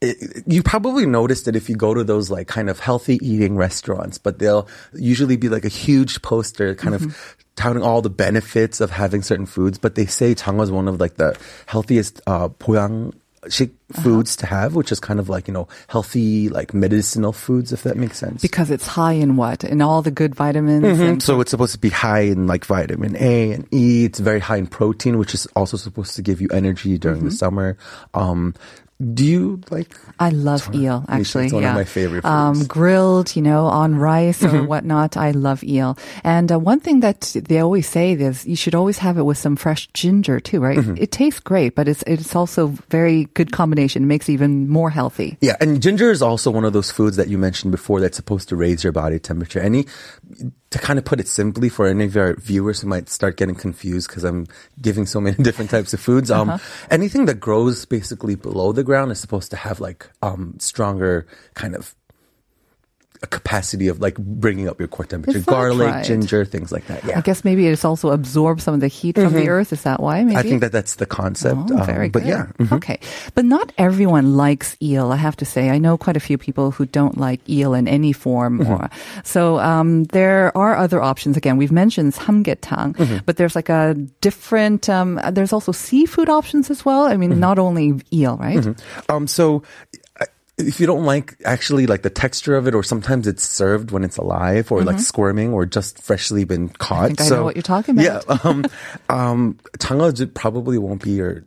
it, 0.00 0.44
you 0.46 0.62
probably 0.62 1.06
noticed 1.06 1.44
that 1.46 1.56
if 1.56 1.68
you 1.68 1.76
go 1.76 1.94
to 1.94 2.04
those 2.04 2.30
like 2.30 2.46
kind 2.46 2.70
of 2.70 2.78
healthy 2.78 3.18
eating 3.22 3.56
restaurants, 3.56 4.18
but 4.18 4.38
they'll 4.38 4.68
usually 4.92 5.36
be 5.36 5.48
like 5.48 5.64
a 5.64 5.68
huge 5.68 6.22
poster 6.22 6.74
kind 6.74 6.94
mm-hmm. 6.94 7.06
of 7.06 7.36
touting 7.56 7.82
all 7.82 8.00
the 8.00 8.10
benefits 8.10 8.80
of 8.80 8.90
having 8.90 9.22
certain 9.22 9.46
foods, 9.46 9.78
but 9.78 9.96
they 9.96 10.06
say 10.06 10.34
Changwa 10.34 10.62
is 10.62 10.70
one 10.70 10.86
of 10.86 11.00
like 11.00 11.16
the 11.16 11.36
healthiest 11.66 12.20
uh, 12.26 12.48
poyang 12.48 13.12
uh-huh. 13.42 14.02
foods 14.02 14.36
uh-huh. 14.36 14.40
to 14.40 14.46
have, 14.46 14.74
which 14.76 14.92
is 14.92 15.00
kind 15.00 15.18
of 15.18 15.28
like, 15.28 15.48
you 15.48 15.54
know, 15.54 15.66
healthy, 15.88 16.48
like 16.48 16.72
medicinal 16.72 17.32
foods, 17.32 17.72
if 17.72 17.82
that 17.82 17.96
makes 17.96 18.18
sense. 18.18 18.40
Because 18.40 18.70
it's 18.70 18.86
high 18.86 19.12
in 19.12 19.36
what? 19.36 19.64
In 19.64 19.82
all 19.82 20.02
the 20.02 20.12
good 20.12 20.36
vitamins? 20.36 20.84
Mm-hmm. 20.84 21.02
And- 21.02 21.22
so 21.22 21.40
it's 21.40 21.50
supposed 21.50 21.72
to 21.72 21.78
be 21.78 21.90
high 21.90 22.20
in 22.20 22.46
like 22.46 22.64
vitamin 22.64 23.16
A 23.16 23.52
and 23.52 23.66
E. 23.74 24.04
It's 24.04 24.20
very 24.20 24.40
high 24.40 24.58
in 24.58 24.68
protein, 24.68 25.18
which 25.18 25.34
is 25.34 25.46
also 25.56 25.76
supposed 25.76 26.14
to 26.14 26.22
give 26.22 26.40
you 26.40 26.48
energy 26.52 26.98
during 26.98 27.18
mm-hmm. 27.18 27.28
the 27.28 27.34
summer. 27.34 27.76
Um, 28.14 28.54
do 29.00 29.24
you 29.24 29.60
like? 29.70 29.94
I 30.18 30.30
love 30.30 30.74
eel, 30.74 31.04
actually. 31.08 31.44
It's 31.44 31.52
one 31.54 31.62
of 31.62 31.68
yeah. 31.70 31.74
my 31.74 31.84
favorite 31.84 32.24
Um, 32.24 32.64
grilled, 32.66 33.36
you 33.36 33.42
know, 33.42 33.66
on 33.66 33.94
rice 33.94 34.42
or 34.42 34.48
Mm-hmm. 34.48 34.66
whatnot. 34.66 35.16
I 35.16 35.30
love 35.30 35.62
eel. 35.62 35.96
And 36.24 36.50
uh, 36.50 36.58
one 36.58 36.80
thing 36.80 36.98
that 37.00 37.20
they 37.48 37.60
always 37.60 37.86
say 37.88 38.12
is 38.12 38.44
you 38.44 38.56
should 38.56 38.74
always 38.74 38.98
have 38.98 39.16
it 39.16 39.22
with 39.22 39.38
some 39.38 39.54
fresh 39.54 39.86
ginger 39.94 40.40
too, 40.40 40.58
right? 40.58 40.78
Mm-hmm. 40.78 40.96
It 40.98 41.12
tastes 41.12 41.38
great, 41.38 41.76
but 41.76 41.86
it's 41.86 42.02
it's 42.08 42.34
also 42.34 42.74
very 42.90 43.26
good 43.34 43.52
combination. 43.52 44.02
It 44.02 44.06
makes 44.06 44.28
it 44.28 44.32
even 44.32 44.68
more 44.68 44.90
healthy. 44.90 45.38
Yeah, 45.40 45.54
and 45.60 45.80
ginger 45.80 46.10
is 46.10 46.20
also 46.20 46.50
one 46.50 46.64
of 46.64 46.72
those 46.72 46.90
foods 46.90 47.16
that 47.16 47.28
you 47.28 47.38
mentioned 47.38 47.70
before 47.70 48.00
that's 48.00 48.16
supposed 48.16 48.48
to 48.48 48.56
raise 48.56 48.82
your 48.82 48.92
body 48.92 49.20
temperature. 49.20 49.60
Any 49.60 49.86
to 50.70 50.78
kind 50.78 50.98
of 50.98 51.04
put 51.04 51.18
it 51.20 51.26
simply 51.28 51.68
for 51.70 51.86
any 51.86 52.04
of 52.04 52.16
our 52.16 52.34
viewers 52.36 52.80
who 52.80 52.88
might 52.88 53.08
start 53.08 53.36
getting 53.36 53.54
confused 53.54 54.08
because 54.08 54.24
I'm 54.24 54.46
giving 54.82 55.06
so 55.06 55.20
many 55.20 55.36
different 55.42 55.70
types 55.70 55.94
of 55.94 56.00
foods. 56.00 56.30
Um, 56.30 56.50
Uh-huh. 56.50 56.58
anything 56.90 57.24
that 57.26 57.40
grows 57.40 57.84
basically 57.86 58.34
below 58.34 58.72
the 58.72 58.84
ground 58.84 59.10
is 59.10 59.18
supposed 59.20 59.50
to 59.52 59.56
have 59.56 59.80
like 59.80 60.10
um 60.22 60.54
stronger 60.58 61.26
kind 61.54 61.74
of 61.74 61.94
a 63.22 63.26
capacity 63.26 63.88
of 63.88 64.00
like 64.00 64.16
bringing 64.18 64.68
up 64.68 64.78
your 64.78 64.86
core 64.88 65.04
temperature. 65.04 65.40
Garlic, 65.40 65.88
right? 65.90 66.04
ginger, 66.04 66.44
things 66.44 66.70
like 66.70 66.86
that. 66.86 67.04
Yeah. 67.04 67.18
I 67.18 67.20
guess 67.20 67.44
maybe 67.44 67.66
it's 67.66 67.84
also 67.84 68.10
absorbed 68.10 68.60
some 68.62 68.74
of 68.74 68.80
the 68.80 68.86
heat 68.88 69.16
from 69.16 69.32
the 69.32 69.48
earth. 69.48 69.72
Is 69.72 69.82
that 69.82 70.00
why? 70.00 70.22
Maybe 70.22 70.36
Mm-hmm. 70.36 70.38
I 70.38 70.42
think 70.42 70.60
that 70.60 70.72
that's 70.72 70.96
the 70.96 71.06
concept. 71.06 71.70
Oh, 71.72 71.78
um, 71.78 71.86
very 71.86 72.08
but 72.10 72.22
good. 72.22 72.28
yeah. 72.28 72.46
mhm. 72.58 72.72
Okay. 72.76 73.00
But 73.34 73.44
not 73.44 73.72
everyone 73.78 74.36
likes 74.36 74.76
eel, 74.80 75.10
I 75.10 75.16
have 75.16 75.34
to 75.36 75.44
say. 75.44 75.70
I 75.70 75.78
know 75.78 75.98
quite 75.98 76.16
a 76.16 76.20
few 76.20 76.38
people 76.38 76.70
who 76.70 76.86
don't 76.86 77.18
like 77.18 77.40
eel 77.48 77.74
in 77.74 77.88
any 77.88 78.12
form. 78.12 78.60
Mm-hmm. 78.60 78.72
Or, 78.72 78.90
so 79.24 79.58
um, 79.58 80.04
there 80.14 80.56
are 80.56 80.76
other 80.76 81.02
options. 81.02 81.36
Again, 81.36 81.56
we've 81.56 81.72
mentioned 81.72 82.12
samgyetang, 82.14 82.94
Mm-hmm. 82.94 83.18
but 83.26 83.36
there's 83.36 83.56
like 83.56 83.68
a 83.68 83.94
different, 84.20 84.88
um, 84.88 85.18
there's 85.32 85.52
also 85.52 85.72
seafood 85.72 86.28
options 86.28 86.70
as 86.70 86.84
well. 86.84 87.02
I 87.06 87.16
mean, 87.16 87.30
Mm-hmm. 87.30 87.40
not 87.40 87.58
only 87.58 88.00
eel, 88.12 88.36
right? 88.38 88.64
Um, 89.08 89.26
so 89.26 89.62
if 90.57 90.79
you 90.79 90.85
don't 90.85 91.03
like 91.03 91.35
actually 91.45 91.87
like 91.87 92.03
the 92.03 92.09
texture 92.11 92.55
of 92.55 92.67
it, 92.67 92.75
or 92.75 92.83
sometimes 92.83 93.25
it's 93.27 93.43
served 93.43 93.89
when 93.91 94.03
it's 94.03 94.17
alive, 94.17 94.71
or 94.71 94.83
like 94.83 94.99
squirming, 94.99 95.51
or 95.53 95.65
just 95.65 96.01
freshly 96.01 96.43
been 96.45 96.69
caught. 96.69 97.09
Mm-hmm. 97.09 97.17
think 97.17 97.21
I 97.21 97.25
so, 97.25 97.35
know 97.37 97.43
what 97.43 97.55
you're 97.55 97.63
talking 97.63 97.97
about. 97.97 98.25
Yeah, 98.29 98.37
um, 98.43 98.65
um, 99.09 99.57
장어 99.79 100.13
j- 100.13 100.27
probably 100.27 100.77
won't 100.77 101.01
be 101.01 101.11
your 101.11 101.43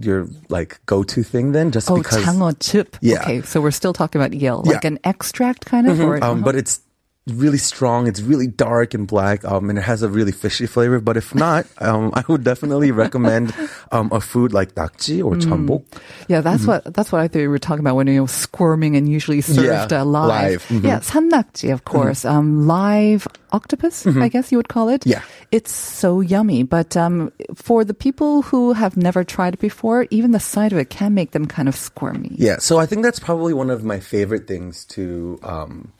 your 0.00 0.26
like 0.48 0.80
go 0.86 1.04
to 1.04 1.22
thing 1.22 1.52
then, 1.52 1.70
just 1.70 1.90
Oh, 1.90 1.96
because. 1.96 2.24
장어 2.24 2.56
chip. 2.58 2.96
Yeah. 3.00 3.22
Okay, 3.22 3.42
so 3.42 3.60
we're 3.60 3.70
still 3.70 3.92
talking 3.92 4.20
about 4.20 4.34
eel, 4.34 4.62
Yeah. 4.66 4.72
like 4.72 4.84
an 4.84 4.98
extract 5.04 5.66
kind 5.66 5.86
of, 5.86 6.00
or 6.00 6.18
Um, 6.24 6.42
but 6.42 6.56
it's 6.56 6.80
really 7.27 7.57
strong. 7.57 8.07
It's 8.07 8.21
really 8.21 8.47
dark 8.47 8.93
and 8.93 9.07
black, 9.07 9.43
um, 9.45 9.69
and 9.69 9.77
it 9.77 9.83
has 9.83 10.01
a 10.01 10.09
really 10.09 10.31
fishy 10.31 10.65
flavor. 10.65 10.99
But 10.99 11.17
if 11.17 11.35
not, 11.35 11.65
um, 11.79 12.11
I 12.13 12.23
would 12.27 12.43
definitely 12.43 12.91
recommend 12.91 13.53
um, 13.91 14.09
a 14.11 14.21
food 14.21 14.53
like 14.53 14.75
dakji 14.75 15.23
or 15.23 15.35
chambok. 15.35 15.85
Mm. 15.85 16.01
Yeah, 16.27 16.41
that's 16.41 16.63
mm. 16.63 16.67
what 16.67 16.93
that's 16.93 17.11
what 17.11 17.21
I 17.21 17.27
thought 17.27 17.39
you 17.39 17.49
were 17.49 17.59
talking 17.59 17.81
about 17.81 17.95
when 17.95 18.07
you 18.07 18.21
were 18.21 18.27
squirming 18.27 18.95
and 18.95 19.09
usually 19.09 19.41
served 19.41 19.91
yeah, 19.91 20.01
uh, 20.01 20.05
live. 20.05 20.63
Mm-hmm. 20.63 20.85
Yeah, 20.85 20.99
sannakji, 20.99 21.73
of 21.73 21.83
mm-hmm. 21.83 21.97
course. 21.97 22.23
Mm-hmm. 22.23 22.67
live 22.67 23.27
octopus, 23.51 24.03
mm-hmm. 24.03 24.21
I 24.21 24.27
guess 24.27 24.51
you 24.51 24.57
would 24.57 24.69
call 24.69 24.89
it. 24.89 25.05
Yeah, 25.05 25.21
it's 25.51 25.71
so 25.71 26.21
yummy. 26.21 26.63
But 26.63 26.97
um, 26.97 27.31
for 27.55 27.83
the 27.83 27.93
people 27.93 28.41
who 28.41 28.73
have 28.73 28.97
never 28.97 29.23
tried 29.23 29.55
it 29.55 29.59
before, 29.59 30.07
even 30.09 30.31
the 30.31 30.39
sight 30.39 30.71
of 30.71 30.77
it 30.77 30.89
can 30.89 31.13
make 31.13 31.31
them 31.31 31.45
kind 31.45 31.67
of 31.67 31.75
squirmy. 31.75 32.35
Yeah, 32.35 32.57
so 32.59 32.77
I 32.77 32.85
think 32.85 33.03
that's 33.03 33.19
probably 33.19 33.53
one 33.53 33.69
of 33.69 33.83
my 33.83 33.99
favorite 33.99 34.47
things 34.47 34.85
to 34.85 35.39
um, 35.43 35.91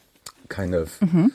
kind 0.50 0.74
of 0.76 0.98
Mm-hmm. 1.00 1.28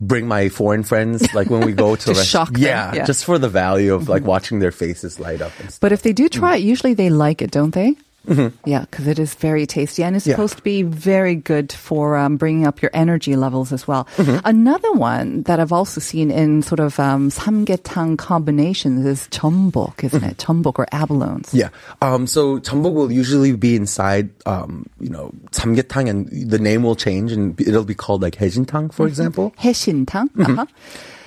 bring 0.00 0.26
my 0.26 0.48
foreign 0.48 0.82
friends, 0.82 1.32
like 1.34 1.48
when 1.50 1.64
we 1.64 1.72
go 1.72 1.94
to, 1.96 2.04
To 2.04 2.10
rest- 2.12 2.28
shock 2.28 2.50
them, 2.52 2.62
yeah. 2.62 2.90
Mm-hmm. 2.92 3.04
just 3.06 3.24
for 3.24 3.38
the 3.38 3.48
value 3.48 3.94
of 3.94 4.08
like 4.08 4.24
watching 4.24 4.58
their 4.58 4.72
faces 4.72 5.20
light 5.20 5.40
up. 5.40 5.52
And 5.60 5.70
stuff. 5.70 5.80
But 5.80 5.92
if 5.92 6.02
they 6.02 6.12
do 6.12 6.28
try 6.28 6.56
it, 6.56 6.62
usually 6.62 6.94
they 6.94 7.10
like 7.10 7.42
it, 7.42 7.50
don't 7.50 7.72
they? 7.74 7.96
Mm-hmm. 8.26 8.68
Yeah, 8.68 8.80
because 8.82 9.06
it 9.06 9.18
is 9.18 9.34
very 9.34 9.66
tasty 9.66 10.04
and 10.04 10.16
it's 10.16 10.26
yeah. 10.26 10.34
supposed 10.34 10.56
to 10.56 10.62
be 10.62 10.82
very 10.82 11.34
good 11.34 11.72
for 11.72 12.16
um, 12.16 12.36
bringing 12.36 12.66
up 12.66 12.82
your 12.82 12.90
energy 12.94 13.36
levels 13.36 13.72
as 13.72 13.88
well. 13.88 14.04
Mm-hmm. 14.16 14.38
Another 14.44 14.92
one 14.92 15.42
that 15.44 15.58
I've 15.58 15.72
also 15.72 16.00
seen 16.00 16.30
in 16.30 16.62
sort 16.62 16.80
of 16.80 16.98
um, 17.00 17.30
samgyetang 17.30 18.18
combinations 18.18 19.04
is 19.06 19.28
chumbok, 19.28 20.04
isn't 20.04 20.20
mm-hmm. 20.20 20.30
it? 20.30 20.36
Chumbok 20.38 20.78
or 20.78 20.86
abalones. 20.92 21.52
Yeah. 21.52 21.70
Um, 22.00 22.26
so 22.26 22.58
chumbok 22.58 22.94
will 22.94 23.12
usually 23.12 23.56
be 23.56 23.74
inside, 23.76 24.30
um, 24.46 24.86
you 25.00 25.10
know, 25.10 25.32
samgyetang, 25.50 26.08
and 26.08 26.28
the 26.50 26.58
name 26.58 26.82
will 26.82 26.96
change 26.96 27.32
and 27.32 27.60
it'll 27.60 27.84
be 27.84 27.94
called 27.94 28.22
like 28.22 28.36
hejintang, 28.36 28.92
for 28.92 29.04
mm-hmm. 29.04 29.08
example. 29.08 29.54
Hejintang. 29.58 30.30
Mm-hmm. 30.30 30.58
Uh-huh. 30.58 30.66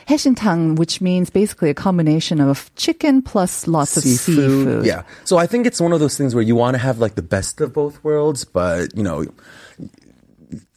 Heshintang, 0.08 0.78
which 0.78 1.02
means 1.02 1.30
basically 1.30 1.70
a 1.70 1.74
combination 1.74 2.40
of 2.40 2.74
chicken 2.76 3.22
plus 3.22 3.68
lots 3.68 3.92
seafood, 3.92 4.46
of 4.46 4.52
seafood. 4.52 4.86
Yeah. 4.86 5.04
So 5.24 5.38
I 5.38 5.48
think 5.48 5.66
it's 5.66 5.82
one 5.82 5.94
of 5.94 6.00
those 6.00 6.18
things 6.18 6.36
where 6.36 6.44
you 6.44 6.56
want 6.56 6.76
to 6.76 6.80
have 6.80 7.00
like 7.00 7.16
the 7.16 7.24
best 7.24 7.62
of 7.62 7.74
both 7.74 8.04
worlds, 8.04 8.46
but 8.46 8.96
you 8.96 9.04
know, 9.04 9.26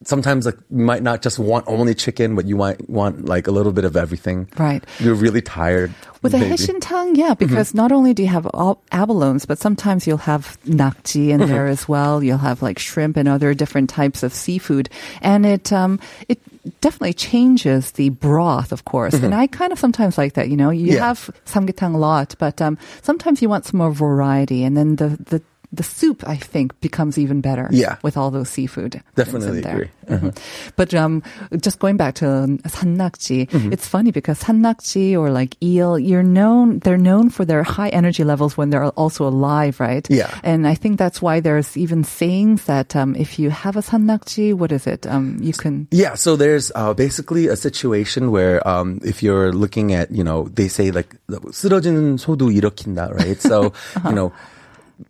sometimes 0.05 0.47
like 0.47 0.57
you 0.71 0.85
might 0.85 1.03
not 1.03 1.23
just 1.23 1.39
want 1.39 1.65
only 1.69 1.95
chicken, 1.95 2.35
but 2.35 2.47
you 2.47 2.57
might 2.57 2.89
want 2.89 3.27
like 3.27 3.47
a 3.47 3.51
little 3.51 3.73
bit 3.73 3.85
of 3.85 3.97
everything. 3.97 4.49
Right. 4.59 4.83
You're 4.99 5.15
really 5.15 5.43
tired. 5.43 5.93
With 6.23 6.35
a 6.35 6.53
a 6.53 6.81
tongue, 6.81 7.15
yeah, 7.15 7.31
mm-hmm. 7.31 7.35
because 7.39 7.69
mm-hmm. 7.69 7.79
not 7.79 7.93
only 7.93 8.13
do 8.13 8.23
you 8.23 8.29
have 8.29 8.45
abalones, 8.45 9.47
but 9.47 9.59
sometimes 9.59 10.07
you'll 10.07 10.17
have 10.19 10.59
nakji 10.65 11.29
in 11.29 11.41
mm-hmm. 11.41 11.51
there 11.51 11.67
as 11.69 11.89
well. 11.89 12.25
You'll 12.25 12.39
have 12.39 12.61
like 12.61 12.79
shrimp 12.79 13.17
and 13.17 13.29
other 13.29 13.55
different 13.55 13.89
types 13.89 14.25
of 14.25 14.35
seafood, 14.35 14.89
and 15.23 15.47
it 15.47 15.73
um, 15.73 16.01
it 16.29 16.41
definitely 16.81 17.15
changes 17.15 17.93
the 17.93 18.09
broth, 18.11 18.73
of 18.73 18.85
course. 18.85 19.15
And 19.15 19.35
I 19.35 19.47
kind 19.47 19.73
of 19.73 19.79
sometimes 19.79 20.17
like 20.19 20.35
that. 20.35 20.49
You 20.49 20.57
know, 20.57 20.71
you 20.71 20.87
Mm-hmm. 20.89 20.97
Yeah. 20.97 21.07
have 21.09 21.31
samgyetang 21.45 21.95
a 21.95 21.99
lot, 21.99 22.35
but 22.39 22.61
um 22.63 22.79
sometimes 23.03 23.43
you 23.43 23.49
want 23.49 23.65
some 23.67 23.79
more 23.79 23.93
variety, 23.93 24.65
and 24.65 24.77
then 24.77 24.97
the 24.97 25.09
the 25.31 25.43
the 25.74 25.82
soup, 25.82 26.22
I 26.30 26.36
think, 26.38 26.80
becomes 26.82 27.18
even 27.18 27.42
better. 27.42 27.68
Yeah. 27.72 27.98
with 28.04 28.16
all 28.16 28.30
those 28.30 28.48
seafood. 28.48 28.94
things 28.94 29.04
Definitely 29.16 29.58
in 29.58 29.64
there. 29.64 29.74
agree. 29.74 29.90
Uh-huh. 30.08 30.28
Mhm. 30.30 30.38
But 30.76 30.94
um, 30.94 31.24
just 31.60 31.80
going 31.80 31.98
back 31.98 32.14
to 32.22 32.26
산낙지, 32.70 33.50
Mm-hmm. 33.50 33.74
it's 33.74 33.88
funny 33.88 34.12
because 34.12 34.38
산낙지 34.38 35.18
or 35.18 35.32
like 35.32 35.58
eel, 35.64 35.98
you're 35.98 36.22
known, 36.22 36.78
they're 36.86 37.02
known 37.02 37.32
for 37.32 37.44
their 37.44 37.64
high 37.64 37.90
energy 37.90 38.24
levels 38.24 38.56
when 38.56 38.70
they're 38.70 38.86
also 38.94 39.26
alive, 39.26 39.80
right? 39.80 40.06
Yeah. 40.14 40.30
And 40.44 40.68
I 40.68 40.76
think 40.76 41.00
that's 41.00 41.24
why 41.24 41.40
there's 41.40 41.76
even 41.76 42.04
sayings 42.04 42.66
that 42.66 42.96
um, 42.96 43.16
if 43.16 43.40
you 43.40 43.50
have 43.50 43.76
a 43.76 43.82
산낙지, 43.82 44.54
what 44.54 44.72
is 44.72 44.86
it? 44.86 45.08
Um, 45.08 45.38
you 45.42 45.54
can. 45.54 45.88
Yeah, 45.90 46.14
so 46.14 46.36
there's 46.36 46.72
uh, 46.76 46.94
basically 46.94 47.48
a 47.48 47.56
situation 47.56 48.30
where 48.30 48.62
um, 48.68 49.00
if 49.04 49.24
you're 49.24 49.52
looking 49.52 49.92
at, 49.94 50.12
you 50.12 50.24
know, 50.24 50.50
they 50.54 50.68
say 50.68 50.92
like 50.92 51.16
쓰러지는 51.50 52.18
소도 52.22 52.52
일으킨다, 52.54 53.10
right? 53.10 53.42
So, 53.42 53.74
Uh-huh. 53.98 54.10
you 54.10 54.16
know, 54.16 54.32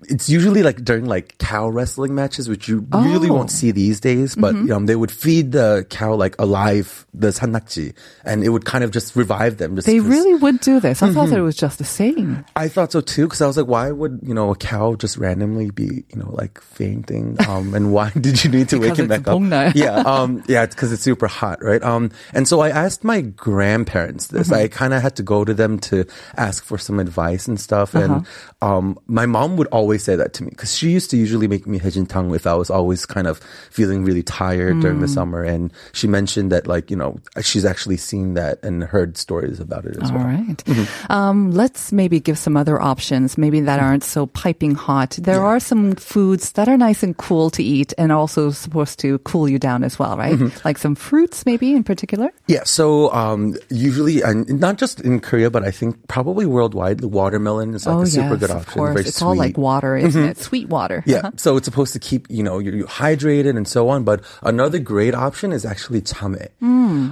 it's 0.08 0.28
usually 0.28 0.62
like 0.62 0.84
during 0.84 1.06
like 1.06 1.38
cow 1.38 1.68
wrestling 1.68 2.14
matches, 2.14 2.48
which 2.48 2.68
you 2.68 2.86
really 2.92 3.30
Oh. 3.30 3.34
won't 3.34 3.50
see 3.50 3.70
these 3.70 4.00
days. 4.00 4.34
But 4.36 4.54
um, 4.70 4.86
they 4.86 4.96
would 4.96 5.10
feed 5.10 5.52
the 5.52 5.86
cow 5.90 6.14
like 6.14 6.34
alive 6.38 7.06
the 7.14 7.28
sannakji, 7.28 7.94
and 8.24 8.44
it 8.44 8.50
would 8.50 8.64
kind 8.64 8.84
of 8.84 8.90
just 8.90 9.16
revive 9.16 9.56
them. 9.58 9.74
Just 9.76 9.86
They 9.86 9.98
'cause- 9.98 10.06
really 10.06 10.34
would 10.34 10.60
do 10.60 10.78
this. 10.78 11.02
I 11.02 11.12
thought 11.12 11.30
that 11.30 11.38
it 11.38 11.42
was 11.42 11.56
just 11.56 11.80
a 11.80 11.84
saying. 11.84 12.44
I 12.54 12.68
thought 12.68 12.92
so 12.92 13.00
too, 13.00 13.24
because 13.26 13.40
I 13.40 13.46
was 13.46 13.56
like, 13.56 13.66
why 13.66 13.90
would 13.90 14.20
you 14.22 14.34
know 14.34 14.50
a 14.50 14.56
cow 14.56 14.94
just 14.94 15.16
randomly 15.16 15.70
be 15.70 16.04
you 16.12 16.16
know 16.20 16.30
like 16.32 16.60
fainting? 16.60 17.36
Um, 17.48 17.74
and 17.74 17.92
why 17.92 18.10
did 18.20 18.44
you 18.44 18.50
need 18.50 18.68
to 18.70 18.78
wake 18.78 18.96
him 18.98 19.08
back 19.08 19.26
up? 19.26 19.40
Yeah, 19.74 19.96
um, 20.06 20.42
yeah, 20.48 20.62
it's 20.64 20.74
because 20.74 20.92
it's 20.92 21.02
super 21.02 21.26
hot, 21.26 21.62
right? 21.64 21.82
Um, 21.82 22.10
and 22.34 22.46
so 22.46 22.60
I 22.60 22.68
asked 22.70 23.04
my 23.04 23.20
grandparents 23.22 24.28
this. 24.28 24.48
Mm-hmm. 24.48 24.62
I 24.64 24.68
kind 24.68 24.94
of 24.94 25.02
had 25.02 25.16
to 25.16 25.22
go 25.22 25.44
to 25.44 25.54
them 25.54 25.78
to 25.90 26.04
ask 26.36 26.62
for 26.64 26.78
some 26.78 27.00
advice 27.00 27.48
and 27.48 27.58
stuff. 27.58 27.94
And 27.94 28.12
Uh-huh. 28.12 28.66
um, 28.78 28.98
my 29.08 29.26
mom 29.26 29.56
would 29.56 29.68
always 29.78 30.02
say 30.02 30.18
that 30.18 30.34
to 30.36 30.42
me 30.42 30.50
because 30.50 30.74
she 30.74 30.90
used 30.90 31.08
to 31.14 31.16
usually 31.16 31.46
make 31.46 31.64
me 31.70 31.78
hejintang 31.78 32.34
if 32.34 32.44
I 32.50 32.54
was 32.58 32.68
always 32.70 33.06
kind 33.06 33.30
of 33.30 33.38
feeling 33.70 34.02
really 34.02 34.26
tired 34.26 34.80
during 34.82 34.98
Mm. 34.98 35.06
the 35.06 35.12
summer. 35.14 35.40
And 35.46 35.70
she 35.94 36.10
mentioned 36.10 36.50
that 36.50 36.66
like 36.66 36.90
you 36.90 36.98
know 36.98 37.22
she's 37.40 37.62
actually 37.64 37.96
seen 37.96 38.34
that 38.34 38.58
and 38.66 38.82
heard 38.82 39.14
stories 39.16 39.60
about 39.62 39.86
it 39.86 39.94
as 40.02 40.10
All 40.10 40.18
well. 40.18 40.26
right. 40.34 40.58
Um, 41.06 41.52
let's 41.54 41.92
maybe 41.94 42.18
give 42.18 42.36
some 42.38 42.56
other 42.58 42.76
options, 42.82 43.38
maybe 43.38 43.60
that 43.62 43.78
aren't 43.78 44.02
so 44.04 44.26
piping 44.26 44.74
hot. 44.74 45.14
There 45.20 45.44
are 45.44 45.60
some 45.62 45.94
foods 45.94 46.52
that 46.58 46.66
are 46.68 46.76
nice 46.76 47.02
and 47.06 47.14
cool 47.16 47.50
to 47.54 47.62
eat 47.62 47.94
and 48.00 48.10
also 48.10 48.50
supposed 48.50 48.98
to 49.06 49.18
cool 49.22 49.46
you 49.48 49.58
down 49.62 49.84
as 49.86 49.98
well, 49.98 50.16
right? 50.18 50.34
Like 50.64 50.78
some 50.82 50.96
fruits, 50.98 51.46
maybe 51.46 51.72
in 51.78 51.84
particular. 51.84 52.32
Yeah, 52.50 52.64
so 52.64 53.12
um, 53.12 53.54
usually, 53.70 54.22
and 54.26 54.48
not 54.58 54.78
just 54.80 55.00
in 55.06 55.20
Korea, 55.20 55.50
but 55.54 55.62
I 55.62 55.70
think 55.70 55.94
probably 56.08 56.46
worldwide, 56.46 56.98
the 57.04 57.08
watermelon 57.08 57.74
is 57.76 57.86
like 57.86 57.96
oh, 57.96 58.02
a 58.02 58.06
super 58.08 58.34
yes, 58.36 58.40
good 58.40 58.50
option. 58.50 58.82
Very 58.82 59.00
It's 59.06 59.22
all 59.22 59.36
like 59.36 59.54
sweet. 59.54 59.62
Water, 59.68 59.92
isn't 60.08 60.24
it? 60.32 60.36
Sweet 60.48 60.68
water. 60.72 61.02
Yeah, 61.06 61.30
so 61.36 61.56
it's 61.58 61.66
supposed 61.70 61.92
to 61.92 62.00
keep 62.08 62.22
you 62.32 62.42
know 62.46 62.56
you 62.58 62.84
hydrated 63.00 63.56
and 63.60 63.66
so 63.68 63.88
on. 63.92 64.04
But 64.08 64.24
another 64.42 64.78
great 64.80 65.14
option 65.14 65.52
is 65.52 65.64
actually 65.72 66.00
chame. 66.02 66.48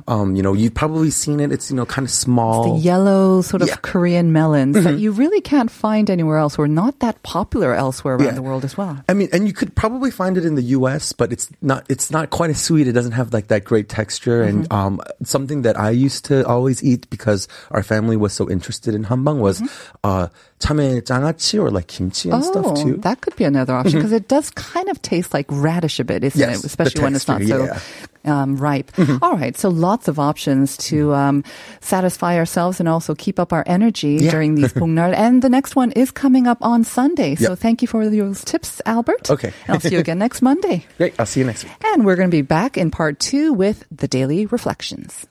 Um, 0.09 0.35
you 0.37 0.42
know, 0.42 0.55
you've 0.57 0.75
probably 0.75 1.11
seen 1.12 1.38
it. 1.45 1.53
It's 1.53 1.71
you 1.71 1.77
know 1.77 1.87
kind 1.87 2.05
of 2.09 2.12
small. 2.12 2.75
the 2.75 2.81
yellow 2.81 3.42
sort 3.42 3.62
of 3.62 3.69
Yeah. 3.69 3.77
Korean 3.83 4.33
melons 4.33 4.75
that 4.85 4.99
you 5.05 5.12
really 5.12 5.40
can't 5.53 5.71
find 5.71 6.09
anywhere 6.09 6.38
else 6.45 6.59
or 6.59 6.66
not 6.69 6.99
that 7.05 7.23
popular 7.23 7.75
elsewhere 7.75 8.14
around 8.16 8.25
Yeah. 8.33 8.40
the 8.40 8.47
world 8.49 8.64
as 8.64 8.75
well. 8.81 8.97
I 9.09 9.12
mean, 9.14 9.29
and 9.33 9.47
you 9.47 9.53
could 9.53 9.73
probably 9.77 10.11
find 10.11 10.37
it 10.40 10.45
in 10.49 10.55
the 10.57 10.66
U.S., 10.81 11.12
but 11.12 11.29
it's 11.35 11.47
not. 11.61 11.85
It's 11.92 12.09
not 12.11 12.31
quite 12.31 12.51
as 12.57 12.61
sweet. 12.69 12.88
It 12.88 12.97
doesn't 12.99 13.12
have 13.21 13.33
like 13.37 13.49
that 13.53 13.64
great 13.69 13.88
texture, 14.01 14.42
and 14.49 14.64
um, 14.73 15.01
something 15.23 15.62
that 15.69 15.77
I 15.79 15.90
used 15.90 16.25
to 16.33 16.47
always 16.47 16.83
eat 16.83 17.09
because 17.11 17.49
our 17.77 17.83
family 17.83 18.16
was 18.16 18.33
so 18.33 18.49
interested 18.49 18.95
in 18.97 19.05
hambang 19.05 19.38
was 19.45 19.61
uh, 20.05 20.29
참외 20.60 21.01
장아찌 21.01 21.58
or 21.60 21.71
like 21.71 21.88
kimchi 21.88 22.30
and 22.30 22.43
stuff 22.45 22.75
too. 22.77 22.95
Oh, 22.97 23.01
that 23.01 23.21
could 23.21 23.36
be 23.36 23.43
another 23.43 23.73
option 23.73 23.97
because 23.99 24.12
it 24.12 24.27
does 24.27 24.49
kind 24.51 24.89
of 24.89 25.01
taste 25.01 25.34
like 25.34 25.47
radish 25.49 25.99
a 25.99 26.04
bit, 26.04 26.23
isn't 26.23 26.39
Yes, 26.39 26.60
it? 26.60 26.62
the 26.62 26.67
Especially 26.67 27.01
when 27.04 27.15
it's 27.15 27.27
not 27.27 27.39
texture, 27.39 27.65
so 27.67 27.80
yeah. 28.25 28.41
um, 28.41 28.58
ripe. 28.58 28.91
All 29.23 29.34
right, 29.38 29.58
so 29.58 29.69
lots 29.69 30.08
of 30.08 30.19
options 30.19 30.77
to 30.93 31.13
um, 31.15 31.43
satisfy 31.82 32.38
ourselves 32.38 32.80
and 32.80 32.88
also 32.88 33.15
keep 33.15 33.39
up 33.39 33.51
our 33.51 33.63
energy 33.65 34.17
Yeah. 34.21 34.30
during 34.30 34.54
these 34.54 34.73
Bongnar. 34.73 35.13
and 35.17 35.41
the 35.41 35.49
next 35.49 35.75
one 35.75 35.91
is 35.93 36.12
coming 36.12 36.45
up 36.45 36.60
on 36.62 36.84
Sunday. 36.84 37.34
So 37.36 37.58
Yep. 37.58 37.60
thank 37.60 37.82
you 37.82 37.88
for 37.88 38.08
those 38.08 38.43
tips, 38.45 38.82
Albert. 38.86 39.32
Okay. 39.32 39.49
And 39.65 39.73
I'll 39.75 39.82
see 39.82 39.89
you 39.97 39.99
again 39.99 40.19
next 40.19 40.41
Monday. 40.43 40.86
Great. 40.97 41.15
I'll 41.17 41.25
see 41.25 41.39
you 41.41 41.45
next 41.47 41.63
week. 41.65 41.73
And 41.93 42.06
we're 42.06 42.15
going 42.15 42.30
to 42.30 42.36
be 42.38 42.43
back 42.45 42.77
in 42.77 42.91
part 42.91 43.17
two 43.19 43.51
with 43.51 43.86
the 43.89 44.08
daily 44.08 44.45
reflections. 44.45 45.25